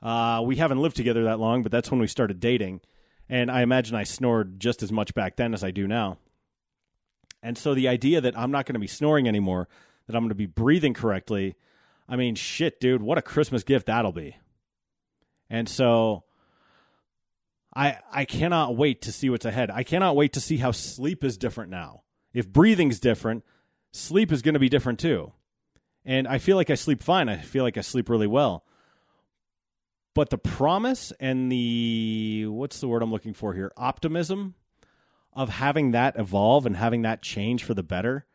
Uh, 0.01 0.41
we 0.45 0.57
haven't 0.57 0.81
lived 0.81 0.95
together 0.95 1.23
that 1.25 1.39
long, 1.39 1.63
but 1.63 1.71
that's 1.71 1.89
when 1.89 1.99
we 1.99 2.07
started 2.07 2.39
dating. 2.39 2.81
And 3.29 3.49
I 3.49 3.61
imagine 3.61 3.95
I 3.95 4.03
snored 4.03 4.59
just 4.59 4.83
as 4.83 4.91
much 4.91 5.13
back 5.13 5.35
then 5.35 5.53
as 5.53 5.63
I 5.63 5.71
do 5.71 5.87
now. 5.87 6.17
And 7.41 7.57
so 7.57 7.73
the 7.73 7.87
idea 7.87 8.21
that 8.21 8.37
I'm 8.37 8.51
not 8.51 8.65
going 8.65 8.73
to 8.73 8.79
be 8.79 8.87
snoring 8.87 9.27
anymore, 9.27 9.67
that 10.07 10.15
I'm 10.15 10.23
going 10.23 10.29
to 10.29 10.35
be 10.35 10.45
breathing 10.45 10.93
correctly, 10.93 11.55
I 12.07 12.15
mean, 12.15 12.35
shit, 12.35 12.79
dude, 12.79 13.01
what 13.01 13.17
a 13.17 13.21
Christmas 13.21 13.63
gift 13.63 13.87
that'll 13.87 14.11
be. 14.11 14.37
And 15.49 15.67
so 15.67 16.23
I 17.75 17.99
I 18.11 18.25
cannot 18.25 18.75
wait 18.75 19.03
to 19.03 19.11
see 19.11 19.29
what's 19.29 19.45
ahead. 19.45 19.69
I 19.71 19.83
cannot 19.83 20.15
wait 20.15 20.33
to 20.33 20.39
see 20.39 20.57
how 20.57 20.71
sleep 20.71 21.23
is 21.23 21.37
different 21.37 21.71
now. 21.71 22.03
If 22.33 22.47
breathing's 22.47 22.99
different, 22.99 23.43
sleep 23.91 24.31
is 24.31 24.41
going 24.41 24.53
to 24.53 24.59
be 24.59 24.69
different 24.69 24.99
too. 24.99 25.31
And 26.03 26.27
I 26.27 26.37
feel 26.37 26.57
like 26.57 26.69
I 26.69 26.75
sleep 26.75 27.01
fine. 27.01 27.29
I 27.29 27.37
feel 27.37 27.63
like 27.63 27.77
I 27.77 27.81
sleep 27.81 28.09
really 28.09 28.27
well 28.27 28.65
but 30.15 30.29
the 30.29 30.37
promise 30.39 31.13
and 31.19 31.51
the 31.51 32.47
what's 32.47 32.79
the 32.79 32.87
word 32.87 33.03
I'm 33.03 33.11
looking 33.11 33.35
for 33.35 33.53
here 33.53 33.71
optimism 33.77 34.55
of 35.33 35.49
having 35.49 35.91
that 35.91 36.17
evolve 36.17 36.65
and 36.65 36.75
having 36.75 37.03
that 37.03 37.21
change 37.21 37.63
for 37.63 37.75
the 37.75 37.83
better 37.83 38.25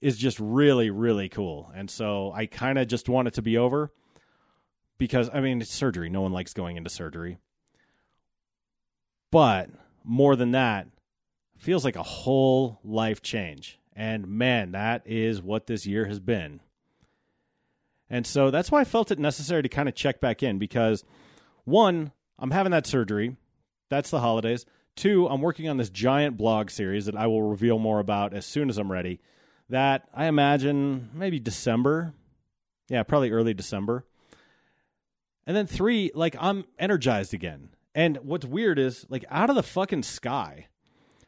is 0.00 0.16
just 0.16 0.38
really 0.40 0.90
really 0.90 1.28
cool 1.28 1.70
and 1.74 1.90
so 1.90 2.32
I 2.32 2.46
kind 2.46 2.78
of 2.78 2.88
just 2.88 3.08
want 3.08 3.28
it 3.28 3.34
to 3.34 3.42
be 3.42 3.56
over 3.58 3.92
because 4.98 5.30
I 5.32 5.40
mean 5.40 5.60
it's 5.60 5.70
surgery 5.70 6.08
no 6.08 6.22
one 6.22 6.32
likes 6.32 6.52
going 6.52 6.76
into 6.76 6.90
surgery 6.90 7.38
but 9.30 9.70
more 10.04 10.36
than 10.36 10.52
that 10.52 10.88
feels 11.58 11.84
like 11.84 11.96
a 11.96 12.02
whole 12.02 12.80
life 12.84 13.22
change 13.22 13.78
and 13.94 14.26
man 14.26 14.72
that 14.72 15.02
is 15.06 15.40
what 15.40 15.66
this 15.66 15.86
year 15.86 16.04
has 16.06 16.20
been 16.20 16.60
and 18.10 18.26
so 18.26 18.50
that's 18.50 18.70
why 18.70 18.80
I 18.80 18.84
felt 18.84 19.10
it 19.10 19.18
necessary 19.18 19.62
to 19.62 19.68
kind 19.68 19.88
of 19.88 19.94
check 19.94 20.20
back 20.20 20.42
in 20.42 20.58
because 20.58 21.04
one, 21.64 22.12
I'm 22.38 22.50
having 22.50 22.72
that 22.72 22.86
surgery. 22.86 23.36
That's 23.88 24.10
the 24.10 24.20
holidays. 24.20 24.66
Two, 24.96 25.26
I'm 25.26 25.40
working 25.40 25.68
on 25.68 25.78
this 25.78 25.90
giant 25.90 26.36
blog 26.36 26.70
series 26.70 27.06
that 27.06 27.16
I 27.16 27.26
will 27.26 27.42
reveal 27.42 27.78
more 27.78 27.98
about 27.98 28.34
as 28.34 28.46
soon 28.46 28.68
as 28.68 28.78
I'm 28.78 28.92
ready. 28.92 29.20
That 29.68 30.08
I 30.14 30.26
imagine 30.26 31.10
maybe 31.14 31.40
December. 31.40 32.14
Yeah, 32.88 33.02
probably 33.02 33.30
early 33.30 33.54
December. 33.54 34.04
And 35.46 35.56
then 35.56 35.66
three, 35.66 36.10
like 36.14 36.36
I'm 36.38 36.64
energized 36.78 37.34
again. 37.34 37.70
And 37.94 38.18
what's 38.18 38.44
weird 38.46 38.78
is 38.78 39.06
like 39.08 39.24
out 39.30 39.50
of 39.50 39.56
the 39.56 39.62
fucking 39.62 40.02
sky 40.02 40.66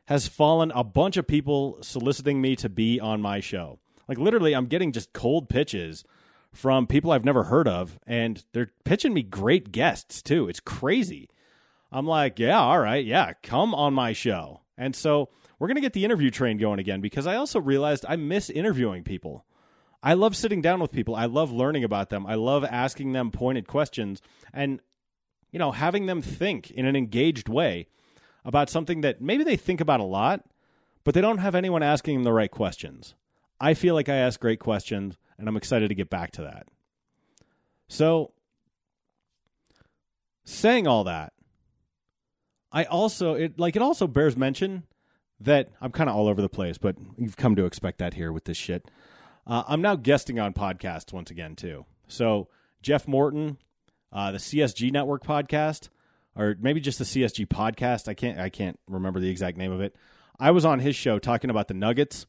has 0.06 0.28
fallen 0.28 0.70
a 0.72 0.84
bunch 0.84 1.16
of 1.16 1.26
people 1.26 1.78
soliciting 1.80 2.40
me 2.40 2.56
to 2.56 2.68
be 2.68 3.00
on 3.00 3.20
my 3.20 3.40
show. 3.40 3.78
Like 4.08 4.18
literally 4.18 4.54
I'm 4.54 4.66
getting 4.66 4.92
just 4.92 5.12
cold 5.12 5.48
pitches 5.48 6.04
from 6.52 6.86
people 6.86 7.10
I've 7.10 7.24
never 7.24 7.44
heard 7.44 7.68
of, 7.68 7.98
and 8.06 8.42
they're 8.52 8.70
pitching 8.84 9.12
me 9.12 9.22
great 9.22 9.72
guests 9.72 10.22
too. 10.22 10.48
It's 10.48 10.60
crazy. 10.60 11.28
I'm 11.92 12.06
like, 12.06 12.38
yeah, 12.38 12.58
all 12.58 12.78
right, 12.78 13.04
yeah, 13.04 13.32
come 13.42 13.74
on 13.74 13.94
my 13.94 14.12
show. 14.12 14.62
And 14.78 14.96
so 14.96 15.28
we're 15.58 15.68
going 15.68 15.76
to 15.76 15.80
get 15.80 15.92
the 15.92 16.04
interview 16.04 16.30
train 16.30 16.58
going 16.58 16.78
again 16.78 17.00
because 17.00 17.26
I 17.26 17.36
also 17.36 17.60
realized 17.60 18.04
I 18.08 18.16
miss 18.16 18.50
interviewing 18.50 19.04
people. 19.04 19.44
I 20.02 20.14
love 20.14 20.36
sitting 20.36 20.60
down 20.60 20.80
with 20.80 20.92
people. 20.92 21.14
I 21.14 21.26
love 21.26 21.50
learning 21.50 21.84
about 21.84 22.10
them. 22.10 22.26
I 22.26 22.34
love 22.34 22.64
asking 22.64 23.12
them 23.12 23.30
pointed 23.30 23.66
questions 23.66 24.20
and, 24.52 24.80
you 25.50 25.58
know, 25.58 25.72
having 25.72 26.06
them 26.06 26.20
think 26.22 26.70
in 26.70 26.86
an 26.86 26.94
engaged 26.94 27.48
way 27.48 27.88
about 28.44 28.70
something 28.70 29.00
that 29.00 29.20
maybe 29.20 29.42
they 29.42 29.56
think 29.56 29.80
about 29.80 30.00
a 30.00 30.04
lot, 30.04 30.44
but 31.04 31.14
they 31.14 31.20
don't 31.20 31.38
have 31.38 31.54
anyone 31.54 31.82
asking 31.82 32.16
them 32.16 32.24
the 32.24 32.32
right 32.32 32.50
questions. 32.50 33.14
I 33.60 33.74
feel 33.74 33.94
like 33.94 34.08
I 34.08 34.16
ask 34.16 34.38
great 34.38 34.60
questions 34.60 35.16
and 35.38 35.48
I'm 35.48 35.56
excited 35.56 35.88
to 35.88 35.94
get 35.94 36.10
back 36.10 36.30
to 36.32 36.42
that. 36.42 36.68
So, 37.88 38.32
saying 40.44 40.86
all 40.86 41.04
that, 41.04 41.32
I 42.72 42.84
also 42.84 43.34
it 43.34 43.58
like 43.58 43.76
it 43.76 43.82
also 43.82 44.06
bears 44.06 44.36
mention 44.36 44.82
that 45.40 45.70
I'm 45.80 45.92
kind 45.92 46.08
of 46.08 46.16
all 46.16 46.28
over 46.28 46.40
the 46.40 46.48
place, 46.48 46.78
but 46.78 46.96
you've 47.18 47.36
come 47.36 47.56
to 47.56 47.66
expect 47.66 47.98
that 47.98 48.14
here 48.14 48.32
with 48.32 48.44
this 48.44 48.56
shit. 48.56 48.90
Uh, 49.46 49.62
I'm 49.68 49.82
now 49.82 49.96
guesting 49.96 50.38
on 50.38 50.52
podcasts 50.54 51.12
once 51.12 51.30
again 51.30 51.56
too. 51.56 51.84
So 52.08 52.48
Jeff 52.82 53.06
Morton, 53.06 53.58
uh, 54.12 54.32
the 54.32 54.38
CSG 54.38 54.92
Network 54.92 55.24
podcast, 55.24 55.88
or 56.34 56.56
maybe 56.60 56.80
just 56.80 56.98
the 56.98 57.04
CSG 57.04 57.46
podcast. 57.46 58.08
I 58.08 58.14
can't 58.14 58.38
I 58.38 58.48
can't 58.48 58.78
remember 58.88 59.20
the 59.20 59.30
exact 59.30 59.56
name 59.56 59.72
of 59.72 59.80
it. 59.80 59.94
I 60.38 60.50
was 60.50 60.64
on 60.64 60.80
his 60.80 60.96
show 60.96 61.18
talking 61.18 61.50
about 61.50 61.68
the 61.68 61.74
Nuggets 61.74 62.26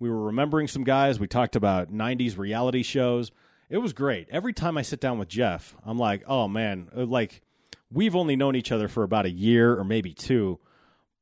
we 0.00 0.10
were 0.10 0.22
remembering 0.22 0.66
some 0.66 0.82
guys. 0.82 1.20
We 1.20 1.28
talked 1.28 1.54
about 1.54 1.92
90s 1.92 2.38
reality 2.38 2.82
shows. 2.82 3.30
It 3.68 3.78
was 3.78 3.92
great. 3.92 4.28
Every 4.30 4.52
time 4.52 4.76
I 4.76 4.82
sit 4.82 4.98
down 4.98 5.18
with 5.18 5.28
Jeff, 5.28 5.76
I'm 5.84 5.98
like, 5.98 6.24
oh 6.26 6.48
man, 6.48 6.88
like 6.92 7.42
we've 7.92 8.16
only 8.16 8.34
known 8.34 8.56
each 8.56 8.72
other 8.72 8.88
for 8.88 9.04
about 9.04 9.26
a 9.26 9.30
year 9.30 9.78
or 9.78 9.84
maybe 9.84 10.12
two. 10.12 10.58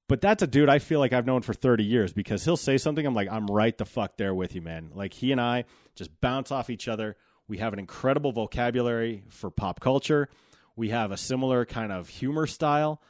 But 0.08 0.22
that's 0.22 0.42
a 0.42 0.46
dude 0.46 0.70
I 0.70 0.78
feel 0.78 1.00
like 1.00 1.12
I've 1.12 1.26
known 1.26 1.42
for 1.42 1.52
30 1.52 1.84
years 1.84 2.12
because 2.14 2.44
he'll 2.44 2.56
say 2.56 2.78
something. 2.78 3.04
I'm 3.04 3.14
like, 3.14 3.28
I'm 3.30 3.46
right 3.46 3.76
the 3.76 3.84
fuck 3.84 4.16
there 4.16 4.34
with 4.34 4.54
you, 4.54 4.62
man. 4.62 4.90
Like 4.94 5.12
he 5.12 5.32
and 5.32 5.40
I 5.40 5.64
just 5.94 6.18
bounce 6.22 6.50
off 6.50 6.70
each 6.70 6.88
other. 6.88 7.16
We 7.46 7.58
have 7.58 7.74
an 7.74 7.78
incredible 7.78 8.32
vocabulary 8.32 9.24
for 9.28 9.50
pop 9.50 9.80
culture. 9.80 10.28
We 10.76 10.88
have 10.88 11.12
a 11.12 11.16
similar 11.18 11.66
kind 11.66 11.92
of 11.92 12.08
humor 12.08 12.46
style. 12.46 13.02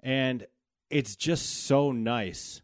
And 0.00 0.46
it's 0.88 1.16
just 1.16 1.64
so 1.64 1.90
nice 1.90 2.62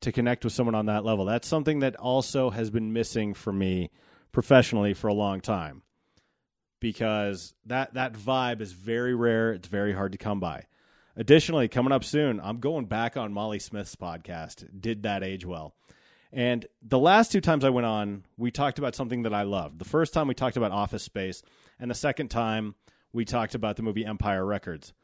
to 0.00 0.10
connect 0.10 0.42
with 0.42 0.52
someone 0.52 0.74
on 0.74 0.86
that 0.86 1.04
level. 1.04 1.24
That's 1.24 1.46
something 1.46 1.80
that 1.80 1.94
also 1.96 2.50
has 2.50 2.70
been 2.70 2.92
missing 2.92 3.34
for 3.34 3.52
me 3.52 3.90
professionally 4.32 4.94
for 4.94 5.08
a 5.08 5.14
long 5.14 5.40
time 5.40 5.82
because 6.80 7.54
that 7.66 7.94
that 7.94 8.14
vibe 8.14 8.60
is 8.60 8.72
very 8.72 9.14
rare. 9.14 9.52
It's 9.52 9.68
very 9.68 9.92
hard 9.92 10.12
to 10.12 10.18
come 10.18 10.40
by. 10.40 10.64
Additionally, 11.20 11.68
coming 11.68 11.92
up 11.92 12.02
soon, 12.02 12.40
I'm 12.40 12.60
going 12.60 12.86
back 12.86 13.14
on 13.14 13.34
Molly 13.34 13.58
Smith's 13.58 13.94
podcast. 13.94 14.66
Did 14.80 15.02
that 15.02 15.22
age 15.22 15.44
well? 15.44 15.74
And 16.32 16.64
the 16.80 16.98
last 16.98 17.30
two 17.30 17.42
times 17.42 17.62
I 17.62 17.68
went 17.68 17.84
on, 17.84 18.24
we 18.38 18.50
talked 18.50 18.78
about 18.78 18.94
something 18.94 19.24
that 19.24 19.34
I 19.34 19.42
loved. 19.42 19.78
The 19.78 19.84
first 19.84 20.14
time 20.14 20.28
we 20.28 20.34
talked 20.34 20.56
about 20.56 20.72
Office 20.72 21.02
Space, 21.02 21.42
and 21.78 21.90
the 21.90 21.94
second 21.94 22.28
time 22.28 22.74
we 23.12 23.26
talked 23.26 23.54
about 23.54 23.76
the 23.76 23.82
movie 23.82 24.06
Empire 24.06 24.46
Records. 24.46 24.94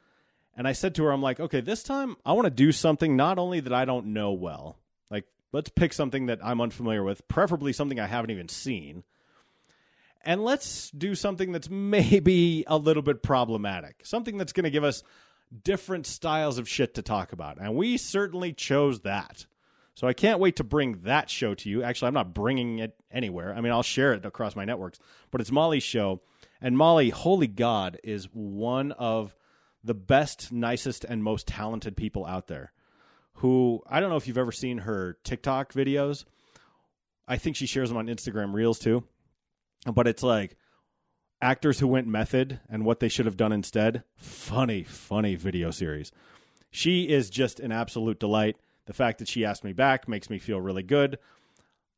And 0.56 0.66
I 0.66 0.72
said 0.72 0.94
to 0.94 1.04
her, 1.04 1.12
I'm 1.12 1.20
like, 1.20 1.38
okay, 1.38 1.60
this 1.60 1.82
time 1.82 2.16
I 2.24 2.32
want 2.32 2.46
to 2.46 2.50
do 2.50 2.72
something 2.72 3.14
not 3.14 3.38
only 3.38 3.60
that 3.60 3.74
I 3.74 3.84
don't 3.84 4.14
know 4.14 4.32
well, 4.32 4.78
like 5.10 5.26
let's 5.52 5.68
pick 5.68 5.92
something 5.92 6.26
that 6.26 6.38
I'm 6.42 6.62
unfamiliar 6.62 7.04
with, 7.04 7.28
preferably 7.28 7.74
something 7.74 8.00
I 8.00 8.06
haven't 8.06 8.30
even 8.30 8.48
seen. 8.48 9.04
And 10.24 10.42
let's 10.42 10.90
do 10.92 11.14
something 11.14 11.52
that's 11.52 11.68
maybe 11.70 12.64
a 12.66 12.78
little 12.78 13.02
bit 13.02 13.22
problematic, 13.22 13.96
something 14.04 14.38
that's 14.38 14.54
going 14.54 14.64
to 14.64 14.70
give 14.70 14.82
us 14.82 15.02
different 15.62 16.06
styles 16.06 16.58
of 16.58 16.68
shit 16.68 16.94
to 16.94 17.02
talk 17.02 17.32
about. 17.32 17.58
And 17.60 17.74
we 17.74 17.96
certainly 17.96 18.52
chose 18.52 19.00
that. 19.00 19.46
So 19.94 20.06
I 20.06 20.12
can't 20.12 20.40
wait 20.40 20.56
to 20.56 20.64
bring 20.64 21.00
that 21.04 21.30
show 21.30 21.54
to 21.54 21.70
you. 21.70 21.82
Actually, 21.82 22.08
I'm 22.08 22.14
not 22.14 22.34
bringing 22.34 22.80
it 22.80 22.94
anywhere. 23.10 23.54
I 23.54 23.62
mean, 23.62 23.72
I'll 23.72 23.82
share 23.82 24.12
it 24.12 24.26
across 24.26 24.54
my 24.54 24.66
networks, 24.66 24.98
but 25.30 25.40
it's 25.40 25.50
Molly's 25.50 25.82
show. 25.82 26.20
And 26.60 26.76
Molly, 26.76 27.10
holy 27.10 27.46
God, 27.46 27.98
is 28.04 28.28
one 28.32 28.92
of 28.92 29.34
the 29.82 29.94
best, 29.94 30.52
nicest, 30.52 31.04
and 31.04 31.24
most 31.24 31.46
talented 31.46 31.96
people 31.96 32.26
out 32.26 32.46
there. 32.46 32.72
Who 33.40 33.82
I 33.88 34.00
don't 34.00 34.10
know 34.10 34.16
if 34.16 34.26
you've 34.26 34.38
ever 34.38 34.52
seen 34.52 34.78
her 34.78 35.16
TikTok 35.24 35.72
videos. 35.72 36.24
I 37.28 37.36
think 37.36 37.56
she 37.56 37.66
shares 37.66 37.88
them 37.88 37.98
on 37.98 38.06
Instagram 38.06 38.52
Reels 38.52 38.78
too. 38.78 39.04
But 39.90 40.08
it's 40.08 40.22
like 40.22 40.56
actors 41.40 41.80
who 41.80 41.88
went 41.88 42.06
method 42.06 42.60
and 42.68 42.84
what 42.84 43.00
they 43.00 43.08
should 43.08 43.26
have 43.26 43.36
done 43.36 43.52
instead. 43.52 44.02
Funny, 44.16 44.82
funny 44.82 45.34
video 45.34 45.70
series. 45.70 46.12
She 46.70 47.08
is 47.08 47.30
just 47.30 47.60
an 47.60 47.72
absolute 47.72 48.18
delight. 48.18 48.56
The 48.86 48.92
fact 48.92 49.18
that 49.18 49.28
she 49.28 49.44
asked 49.44 49.64
me 49.64 49.72
back 49.72 50.08
makes 50.08 50.30
me 50.30 50.38
feel 50.38 50.60
really 50.60 50.82
good. 50.82 51.18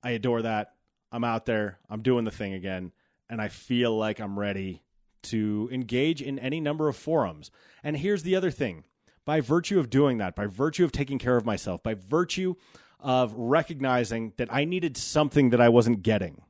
I 0.03 0.11
adore 0.11 0.43
that. 0.43 0.75
I'm 1.11 1.25
out 1.25 1.47
there. 1.47 1.79
I'm 1.89 2.03
doing 2.03 2.25
the 2.25 2.31
thing 2.31 2.53
again. 2.53 2.93
And 3.31 3.41
I 3.41 3.49
feel 3.49 3.97
like 3.97 4.21
I'm 4.21 4.39
ready 4.39 4.83
to 5.25 5.69
engage 5.73 6.23
in 6.23 6.39
any 6.39 6.61
number 6.61 6.89
of 6.89 6.97
forums. 6.97 7.51
And 7.83 7.97
here's 7.97 8.23
the 8.23 8.37
other 8.37 8.51
thing 8.51 8.85
by 9.25 9.41
virtue 9.41 9.79
of 9.79 9.91
doing 9.91 10.19
that, 10.19 10.35
by 10.35 10.47
virtue 10.47 10.85
of 10.85 10.93
taking 10.93 11.19
care 11.19 11.37
of 11.37 11.45
myself, 11.45 11.83
by 11.83 11.95
virtue 11.95 12.55
of 13.01 13.35
recognizing 13.35 14.33
that 14.39 14.53
I 14.53 14.65
needed 14.65 14.97
something 14.97 15.51
that 15.51 15.61
I 15.61 15.69
wasn't 15.69 16.03
getting, 16.03 16.43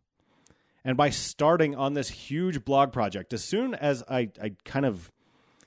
and 0.84 0.96
by 0.96 1.10
starting 1.10 1.74
on 1.74 1.94
this 1.94 2.08
huge 2.08 2.64
blog 2.64 2.92
project, 2.92 3.32
as 3.32 3.44
soon 3.44 3.74
as 3.74 4.02
I, 4.08 4.30
I 4.42 4.52
kind 4.64 4.86
of 4.86 5.10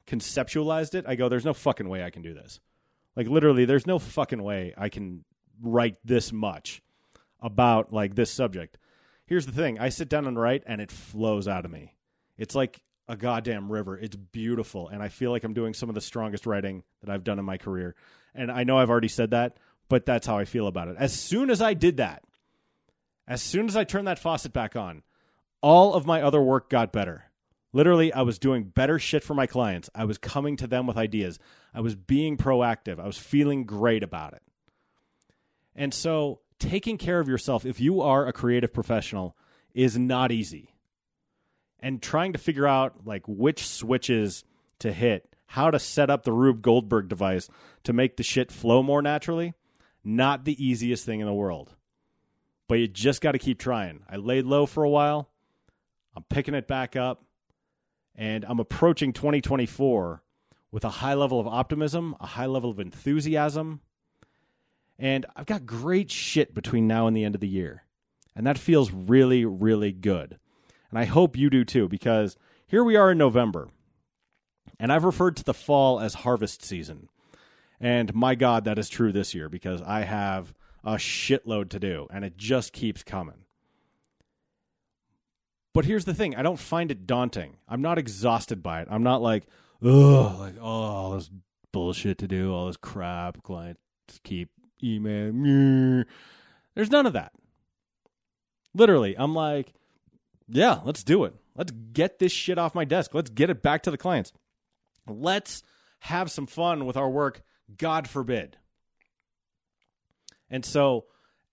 conceptualized 0.07 0.95
it, 0.95 1.05
I 1.07 1.15
go, 1.15 1.29
there's 1.29 1.45
no 1.45 1.53
fucking 1.53 1.87
way 1.87 2.03
I 2.03 2.09
can 2.09 2.21
do 2.21 2.33
this. 2.33 2.59
Like, 3.15 3.27
literally, 3.27 3.65
there's 3.65 3.87
no 3.87 3.99
fucking 3.99 4.41
way 4.41 4.73
I 4.77 4.89
can 4.89 5.25
write 5.61 5.97
this 6.03 6.31
much 6.31 6.81
about 7.41 7.91
like 7.91 8.15
this 8.15 8.31
subject. 8.31 8.77
Here's 9.25 9.45
the 9.45 9.51
thing 9.51 9.79
I 9.79 9.89
sit 9.89 10.09
down 10.09 10.27
and 10.27 10.39
write, 10.39 10.63
and 10.65 10.81
it 10.81 10.91
flows 10.91 11.47
out 11.47 11.65
of 11.65 11.71
me. 11.71 11.95
It's 12.37 12.55
like 12.55 12.81
a 13.07 13.15
goddamn 13.15 13.71
river. 13.71 13.97
It's 13.97 14.15
beautiful. 14.15 14.87
And 14.87 15.03
I 15.03 15.09
feel 15.09 15.31
like 15.31 15.43
I'm 15.43 15.53
doing 15.53 15.73
some 15.73 15.89
of 15.89 15.95
the 15.95 16.01
strongest 16.01 16.45
writing 16.45 16.83
that 17.01 17.09
I've 17.09 17.23
done 17.23 17.39
in 17.39 17.45
my 17.45 17.57
career. 17.57 17.95
And 18.33 18.51
I 18.51 18.63
know 18.63 18.77
I've 18.77 18.89
already 18.89 19.09
said 19.09 19.31
that, 19.31 19.57
but 19.89 20.05
that's 20.05 20.25
how 20.25 20.37
I 20.37 20.45
feel 20.45 20.67
about 20.67 20.87
it. 20.87 20.95
As 20.97 21.13
soon 21.13 21.49
as 21.49 21.61
I 21.61 21.73
did 21.73 21.97
that, 21.97 22.23
as 23.27 23.41
soon 23.41 23.67
as 23.67 23.75
I 23.75 23.83
turned 23.83 24.07
that 24.07 24.19
faucet 24.19 24.53
back 24.53 24.75
on, 24.75 25.03
all 25.61 25.93
of 25.93 26.05
my 26.05 26.21
other 26.21 26.41
work 26.41 26.69
got 26.69 26.91
better. 26.91 27.25
Literally, 27.73 28.11
I 28.11 28.23
was 28.23 28.39
doing 28.39 28.65
better 28.65 28.99
shit 28.99 29.23
for 29.23 29.33
my 29.33 29.47
clients. 29.47 29.89
I 29.95 30.05
was 30.05 30.17
coming 30.17 30.57
to 30.57 30.67
them 30.67 30.87
with 30.87 30.97
ideas. 30.97 31.39
I 31.73 31.81
was 31.81 31.95
being 31.95 32.35
proactive. 32.35 32.99
I 32.99 33.05
was 33.05 33.17
feeling 33.17 33.63
great 33.63 34.03
about 34.03 34.33
it. 34.33 34.41
And 35.75 35.93
so, 35.93 36.41
taking 36.59 36.97
care 36.97 37.19
of 37.19 37.29
yourself, 37.29 37.65
if 37.65 37.79
you 37.79 38.01
are 38.01 38.27
a 38.27 38.33
creative 38.33 38.73
professional, 38.73 39.37
is 39.73 39.97
not 39.97 40.31
easy. 40.31 40.75
And 41.79 42.01
trying 42.01 42.33
to 42.33 42.39
figure 42.39 42.67
out 42.67 43.05
like 43.05 43.23
which 43.25 43.65
switches 43.65 44.43
to 44.79 44.91
hit, 44.91 45.33
how 45.45 45.71
to 45.71 45.79
set 45.79 46.09
up 46.09 46.23
the 46.23 46.33
Rube 46.33 46.61
Goldberg 46.61 47.07
device 47.07 47.49
to 47.83 47.93
make 47.93 48.17
the 48.17 48.23
shit 48.23 48.51
flow 48.51 48.83
more 48.83 49.01
naturally, 49.01 49.53
not 50.03 50.43
the 50.43 50.63
easiest 50.63 51.05
thing 51.05 51.21
in 51.21 51.25
the 51.25 51.33
world. 51.33 51.73
But 52.71 52.79
you 52.79 52.87
just 52.87 53.19
got 53.19 53.33
to 53.33 53.37
keep 53.37 53.59
trying. 53.59 54.03
I 54.09 54.15
laid 54.15 54.45
low 54.45 54.65
for 54.65 54.85
a 54.85 54.89
while. 54.89 55.27
I'm 56.15 56.23
picking 56.29 56.53
it 56.53 56.69
back 56.69 56.95
up, 56.95 57.21
and 58.15 58.45
I'm 58.45 58.61
approaching 58.61 59.11
2024 59.11 60.23
with 60.71 60.85
a 60.85 60.89
high 60.89 61.15
level 61.15 61.37
of 61.37 61.47
optimism, 61.47 62.15
a 62.21 62.27
high 62.27 62.45
level 62.45 62.69
of 62.69 62.79
enthusiasm, 62.79 63.81
and 64.97 65.25
I've 65.35 65.47
got 65.47 65.65
great 65.65 66.09
shit 66.11 66.55
between 66.55 66.87
now 66.87 67.07
and 67.07 67.17
the 67.17 67.25
end 67.25 67.35
of 67.35 67.41
the 67.41 67.47
year. 67.49 67.83
And 68.37 68.47
that 68.47 68.57
feels 68.57 68.89
really, 68.89 69.43
really 69.43 69.91
good. 69.91 70.39
And 70.89 70.97
I 70.97 71.03
hope 71.03 71.35
you 71.35 71.49
do 71.49 71.65
too, 71.65 71.89
because 71.89 72.37
here 72.67 72.85
we 72.85 72.95
are 72.95 73.11
in 73.11 73.17
November, 73.17 73.67
and 74.79 74.93
I've 74.93 75.03
referred 75.03 75.35
to 75.35 75.43
the 75.43 75.53
fall 75.53 75.99
as 75.99 76.13
harvest 76.13 76.63
season. 76.63 77.09
And 77.81 78.15
my 78.15 78.33
God, 78.33 78.63
that 78.63 78.79
is 78.79 78.87
true 78.87 79.11
this 79.11 79.35
year 79.35 79.49
because 79.49 79.81
I 79.81 80.03
have 80.03 80.53
a 80.83 80.95
shitload 80.95 81.69
to 81.69 81.79
do, 81.79 82.07
and 82.11 82.25
it 82.25 82.37
just 82.37 82.73
keeps 82.73 83.03
coming. 83.03 83.45
But 85.73 85.85
here's 85.85 86.05
the 86.05 86.13
thing 86.13 86.35
I 86.35 86.41
don't 86.41 86.59
find 86.59 86.91
it 86.91 87.07
daunting. 87.07 87.57
I'm 87.67 87.81
not 87.81 87.97
exhausted 87.97 88.61
by 88.61 88.81
it. 88.81 88.87
I'm 88.91 89.03
not 89.03 89.21
like, 89.21 89.45
oh, 89.81 90.35
like, 90.39 90.55
oh, 90.59 90.65
all 90.65 91.11
this 91.11 91.29
bullshit 91.71 92.17
to 92.19 92.27
do, 92.27 92.53
all 92.53 92.67
this 92.67 92.77
crap, 92.77 93.41
clients 93.43 93.79
keep 94.23 94.49
emailing. 94.83 96.05
There's 96.75 96.91
none 96.91 97.05
of 97.05 97.13
that. 97.13 97.31
Literally, 98.73 99.15
I'm 99.17 99.33
like, 99.33 99.73
yeah, 100.47 100.79
let's 100.83 101.03
do 101.03 101.23
it. 101.25 101.35
Let's 101.55 101.71
get 101.71 102.19
this 102.19 102.31
shit 102.31 102.57
off 102.57 102.75
my 102.75 102.85
desk. 102.85 103.13
Let's 103.13 103.29
get 103.29 103.49
it 103.49 103.61
back 103.61 103.83
to 103.83 103.91
the 103.91 103.97
clients. 103.97 104.31
Let's 105.07 105.63
have 105.99 106.31
some 106.31 106.47
fun 106.47 106.85
with 106.85 106.97
our 106.97 107.09
work, 107.09 107.41
God 107.77 108.07
forbid. 108.07 108.57
And 110.51 110.65
so 110.65 111.05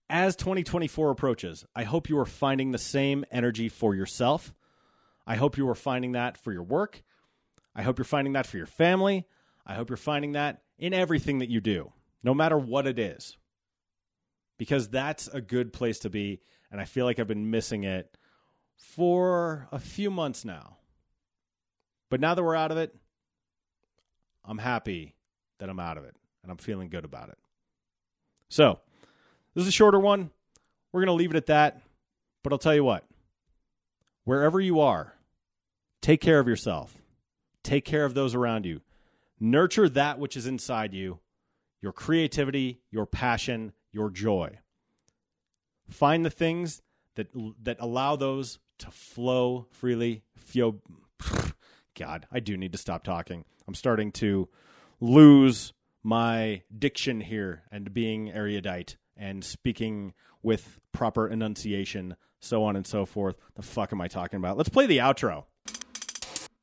as 0.09 0.35
2024 0.35 1.09
approaches, 1.09 1.65
I 1.75 1.85
hope 1.85 2.09
you 2.09 2.19
are 2.19 2.25
finding 2.25 2.71
the 2.71 2.77
same 2.77 3.25
energy 3.31 3.69
for 3.69 3.95
yourself. 3.95 4.53
I 5.25 5.35
hope 5.35 5.57
you 5.57 5.67
are 5.69 5.75
finding 5.75 6.11
that 6.11 6.37
for 6.37 6.51
your 6.51 6.63
work. 6.63 7.01
I 7.75 7.81
hope 7.81 7.97
you're 7.97 8.05
finding 8.05 8.33
that 8.33 8.45
for 8.45 8.57
your 8.57 8.65
family. 8.65 9.25
I 9.65 9.75
hope 9.75 9.89
you're 9.89 9.97
finding 9.97 10.33
that 10.33 10.63
in 10.77 10.93
everything 10.93 11.39
that 11.39 11.49
you 11.49 11.61
do, 11.61 11.93
no 12.23 12.33
matter 12.33 12.57
what 12.57 12.87
it 12.87 12.99
is. 12.99 13.37
Because 14.57 14.89
that's 14.89 15.27
a 15.27 15.39
good 15.39 15.71
place 15.71 15.99
to 15.99 16.09
be. 16.09 16.41
And 16.71 16.81
I 16.81 16.85
feel 16.85 17.05
like 17.05 17.19
I've 17.19 17.27
been 17.27 17.49
missing 17.49 17.85
it 17.85 18.17
for 18.75 19.67
a 19.71 19.79
few 19.79 20.11
months 20.11 20.43
now. 20.43 20.77
But 22.09 22.19
now 22.19 22.33
that 22.33 22.43
we're 22.43 22.55
out 22.55 22.71
of 22.71 22.77
it, 22.77 22.93
I'm 24.43 24.57
happy 24.57 25.15
that 25.59 25.69
I'm 25.69 25.79
out 25.79 25.97
of 25.97 26.03
it 26.03 26.15
and 26.41 26.51
I'm 26.51 26.57
feeling 26.57 26.89
good 26.89 27.05
about 27.05 27.29
it. 27.29 27.37
So, 28.49 28.79
this 29.53 29.63
is 29.63 29.69
a 29.69 29.71
shorter 29.71 29.99
one. 29.99 30.31
We're 30.91 31.01
going 31.01 31.07
to 31.07 31.13
leave 31.13 31.31
it 31.31 31.37
at 31.37 31.47
that. 31.47 31.81
But 32.43 32.53
I'll 32.53 32.59
tell 32.59 32.75
you 32.75 32.83
what 32.83 33.03
wherever 34.23 34.59
you 34.59 34.79
are, 34.79 35.15
take 36.01 36.21
care 36.21 36.39
of 36.39 36.47
yourself, 36.47 36.97
take 37.63 37.85
care 37.85 38.05
of 38.05 38.13
those 38.13 38.35
around 38.35 38.65
you, 38.65 38.81
nurture 39.39 39.89
that 39.89 40.19
which 40.19 40.37
is 40.37 40.47
inside 40.47 40.93
you 40.93 41.19
your 41.81 41.93
creativity, 41.93 42.81
your 42.91 43.05
passion, 43.05 43.71
your 43.91 44.09
joy. 44.09 44.59
Find 45.89 46.25
the 46.25 46.29
things 46.29 46.81
that, 47.15 47.27
that 47.63 47.77
allow 47.79 48.15
those 48.15 48.59
to 48.79 48.91
flow 48.91 49.67
freely. 49.71 50.23
Fio- 50.35 50.81
God, 51.97 52.27
I 52.31 52.39
do 52.39 52.57
need 52.57 52.73
to 52.73 52.77
stop 52.77 53.03
talking. 53.03 53.45
I'm 53.67 53.75
starting 53.75 54.11
to 54.13 54.49
lose 54.99 55.73
my 56.03 56.63
diction 56.77 57.21
here 57.21 57.63
and 57.71 57.93
being 57.93 58.31
erudite 58.31 58.97
and 59.19 59.43
speaking 59.43 60.13
with 60.41 60.79
proper 60.91 61.27
enunciation, 61.27 62.15
so 62.39 62.63
on 62.63 62.75
and 62.75 62.87
so 62.87 63.05
forth. 63.05 63.35
The 63.55 63.61
fuck 63.61 63.91
am 63.91 64.01
I 64.01 64.07
talking 64.07 64.37
about? 64.37 64.57
Let's 64.57 64.69
play 64.69 64.85
the 64.85 64.99
outro. 64.99 65.43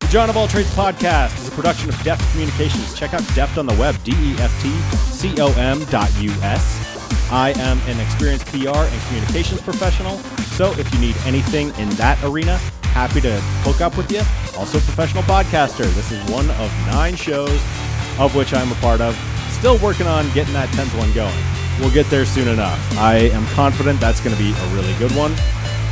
The 0.00 0.08
Jon 0.08 0.30
of 0.30 0.36
All 0.36 0.48
Trades 0.48 0.70
podcast 0.70 1.36
is 1.38 1.48
a 1.48 1.50
production 1.50 1.88
of 1.88 2.02
Deft 2.02 2.28
Communications. 2.32 2.94
Check 2.98 3.12
out 3.12 3.22
Deft 3.34 3.58
on 3.58 3.66
the 3.66 3.74
web, 3.74 3.96
D 4.02 4.12
E 4.12 4.34
F 4.38 4.62
T 4.62 4.70
C 5.12 5.40
O 5.40 5.52
M 5.58 5.84
dot 5.86 6.10
U 6.20 6.30
S. 6.42 6.96
I 7.30 7.50
am 7.58 7.78
an 7.88 7.98
experienced 8.00 8.46
PR 8.46 8.68
and 8.68 9.02
communications 9.08 9.60
professional, 9.60 10.16
so 10.56 10.70
if 10.78 10.92
you 10.94 11.00
need 11.00 11.16
anything 11.24 11.74
in 11.74 11.88
that 11.90 12.22
arena, 12.22 12.56
happy 12.94 13.20
to 13.20 13.40
hook 13.64 13.80
up 13.80 13.96
with 13.96 14.10
you. 14.12 14.20
Also, 14.56 14.78
professional 14.78 15.24
podcaster. 15.24 15.84
This 15.94 16.12
is 16.12 16.30
one 16.30 16.48
of 16.52 16.70
nine 16.86 17.16
shows 17.16 17.60
of 18.18 18.34
which 18.36 18.54
I'm 18.54 18.70
a 18.70 18.76
part 18.76 19.00
of. 19.00 19.18
Still 19.50 19.76
working 19.78 20.06
on 20.06 20.30
getting 20.32 20.54
that 20.54 20.68
10th 20.70 20.96
one 20.98 21.12
going. 21.12 21.55
We'll 21.80 21.92
get 21.92 22.06
there 22.06 22.24
soon 22.24 22.48
enough. 22.48 22.78
I 22.98 23.16
am 23.16 23.46
confident 23.48 24.00
that's 24.00 24.20
going 24.20 24.34
to 24.34 24.42
be 24.42 24.52
a 24.52 24.66
really 24.74 24.94
good 24.94 25.12
one. 25.12 25.34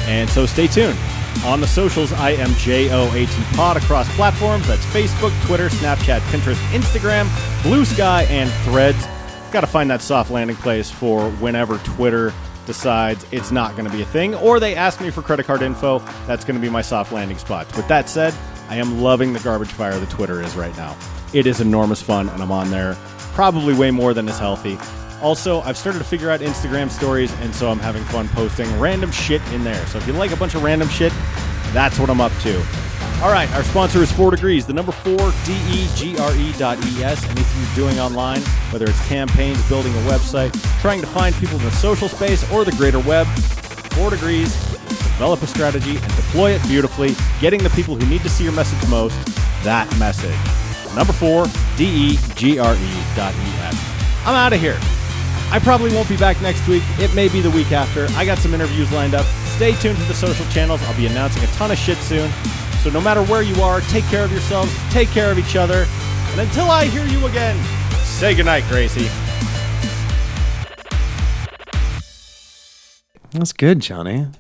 And 0.07 0.29
so 0.29 0.47
stay 0.47 0.67
tuned. 0.67 0.99
On 1.45 1.61
the 1.61 1.67
socials, 1.67 2.13
I 2.13 2.31
am 2.31 2.49
JOAT 2.55 3.29
Pod 3.55 3.77
across 3.77 4.09
platforms. 4.15 4.67
That's 4.67 4.85
Facebook, 4.87 5.33
Twitter, 5.47 5.69
Snapchat, 5.69 6.21
Pinterest, 6.31 6.63
Instagram, 6.73 7.29
Blue 7.63 7.85
Sky, 7.85 8.23
and 8.31 8.51
Threads. 8.65 9.07
Got 9.53 9.61
to 9.61 9.67
find 9.67 9.91
that 9.91 10.01
soft 10.01 10.31
landing 10.31 10.57
place 10.57 10.91
for 10.91 11.31
whenever 11.33 11.79
Twitter 11.79 12.33
decides 12.67 13.27
it's 13.31 13.51
not 13.51 13.73
going 13.73 13.85
to 13.85 13.95
be 13.95 14.01
a 14.01 14.07
thing, 14.07 14.35
or 14.37 14.59
they 14.59 14.75
ask 14.75 15.01
me 15.03 15.11
for 15.11 15.21
credit 15.21 15.45
card 15.45 15.61
info. 15.61 15.99
That's 16.27 16.45
going 16.45 16.55
to 16.55 16.63
be 16.63 16.71
my 16.71 16.83
soft 16.83 17.13
landing 17.13 17.37
spot. 17.37 17.67
With 17.77 17.87
that 17.89 18.09
said, 18.09 18.35
I 18.71 18.77
am 18.77 19.03
loving 19.03 19.35
the 19.35 19.41
garbage 19.41 19.69
fire 19.69 19.99
that 19.99 20.11
Twitter 20.11 20.41
is 20.41 20.57
right 20.57 20.75
now. 20.79 20.97
It 21.35 21.47
is 21.47 21.61
enormous 21.61 22.01
fun, 22.01 22.31
and 22.31 22.43
I'm 22.43 22.53
on 22.53 22.71
there 22.71 22.97
probably 23.35 23.75
way 23.75 23.91
more 23.91 24.15
than 24.15 24.29
is 24.29 24.39
healthy. 24.39 24.79
Also, 25.25 25.63
I've 25.63 25.79
started 25.79 26.01
to 26.01 26.05
figure 26.05 26.29
out 26.29 26.41
Instagram 26.41 26.91
stories, 26.91 27.33
and 27.41 27.55
so 27.55 27.71
I'm 27.71 27.79
having 27.79 28.05
fun 28.05 28.29
posting 28.29 28.69
random 28.79 29.11
shit 29.11 29.41
in 29.55 29.65
there. 29.65 29.87
So 29.87 29.97
if 29.97 30.07
you 30.07 30.13
like 30.13 30.33
a 30.33 30.37
bunch 30.37 30.55
of 30.55 30.63
random 30.63 30.87
shit, 30.87 31.15
that's 31.73 31.99
what 31.99 32.11
I'm 32.11 32.21
up 32.21 32.31
to. 32.43 32.59
All 33.23 33.33
right, 33.33 33.51
our 33.55 33.63
sponsor 33.65 34.03
is 34.03 34.13
4 34.13 34.33
Degrees, 34.33 34.67
the 34.67 34.75
number 34.75 34.93
4 34.93 35.17
D-E-G-R-E 35.17 36.53
dot 36.59 36.77
E-S. 36.77 37.25
Anything 37.31 37.63
you're 37.63 37.89
doing 37.89 37.99
online, 37.99 38.43
whether 38.71 38.85
it's 38.85 39.09
campaigns, 39.09 39.67
building 39.67 39.95
a 39.95 40.01
website, 40.01 40.53
trying 40.83 41.01
to 41.01 41.07
find 41.07 41.35
people 41.37 41.57
in 41.57 41.65
the 41.65 41.71
social 41.71 42.07
space 42.07 42.45
or 42.53 42.67
the 42.67 42.73
greater 42.73 43.01
web, 43.01 43.27
4 43.95 44.11
Degrees, 44.11 44.55
develop 45.15 45.41
a 45.41 45.47
strategy 45.47 45.97
and 45.97 46.17
deploy 46.17 46.51
it 46.51 46.63
beautifully, 46.65 47.17
getting 47.41 47.63
the 47.63 47.71
people 47.71 47.97
who 47.97 48.07
need 48.11 48.21
to 48.21 48.29
see 48.29 48.45
your 48.45 48.53
message 48.53 48.87
most 48.91 49.17
that 49.65 49.91
message. 49.99 50.37
Number 50.95 51.15
4 51.15 51.47
D-E-G-R-E 51.79 53.17
dot 53.17 53.35
E-S. 53.35 53.91
I'm 54.27 54.35
out 54.35 54.53
of 54.53 54.61
here. 54.61 54.79
I 55.55 55.61
probably 55.61 55.93
won't 55.95 56.09
be 56.09 56.17
back 56.17 56.43
next 56.43 56.67
week. 56.67 56.83
It 56.99 57.15
may 57.15 57.29
be 57.29 57.41
the 57.41 57.51
week 57.53 57.71
after. 57.71 58.09
I 58.17 58.25
got 58.25 58.39
some 58.39 58.55
interviews 58.55 58.91
lined 58.91 59.15
up. 59.15 59.25
Stay 59.55 59.71
tuned 59.75 59.97
to 59.99 60.05
the 60.07 60.13
social 60.13 60.45
channels. 60.47 60.83
I'll 60.83 60.97
be 60.97 61.07
announcing 61.07 61.45
a 61.45 61.47
ton 61.53 61.71
of 61.71 61.79
shit 61.79 61.97
soon. 61.99 62.29
So 62.83 62.91
no 62.91 63.01
matter 63.01 63.23
where 63.23 63.43
you 63.43 63.63
are, 63.63 63.81
take 63.83 64.03
care 64.07 64.25
of 64.25 64.33
yourselves, 64.33 64.77
take 64.91 65.11
care 65.11 65.31
of 65.31 65.39
each 65.39 65.55
other. 65.55 65.87
And 66.33 66.41
until 66.41 66.69
I 66.69 66.87
hear 66.87 67.07
you 67.07 67.25
again, 67.27 67.57
say 67.99 68.35
goodnight, 68.35 68.65
Gracie. 68.69 69.09
That's 73.31 73.53
good, 73.53 73.79
Johnny. 73.79 74.27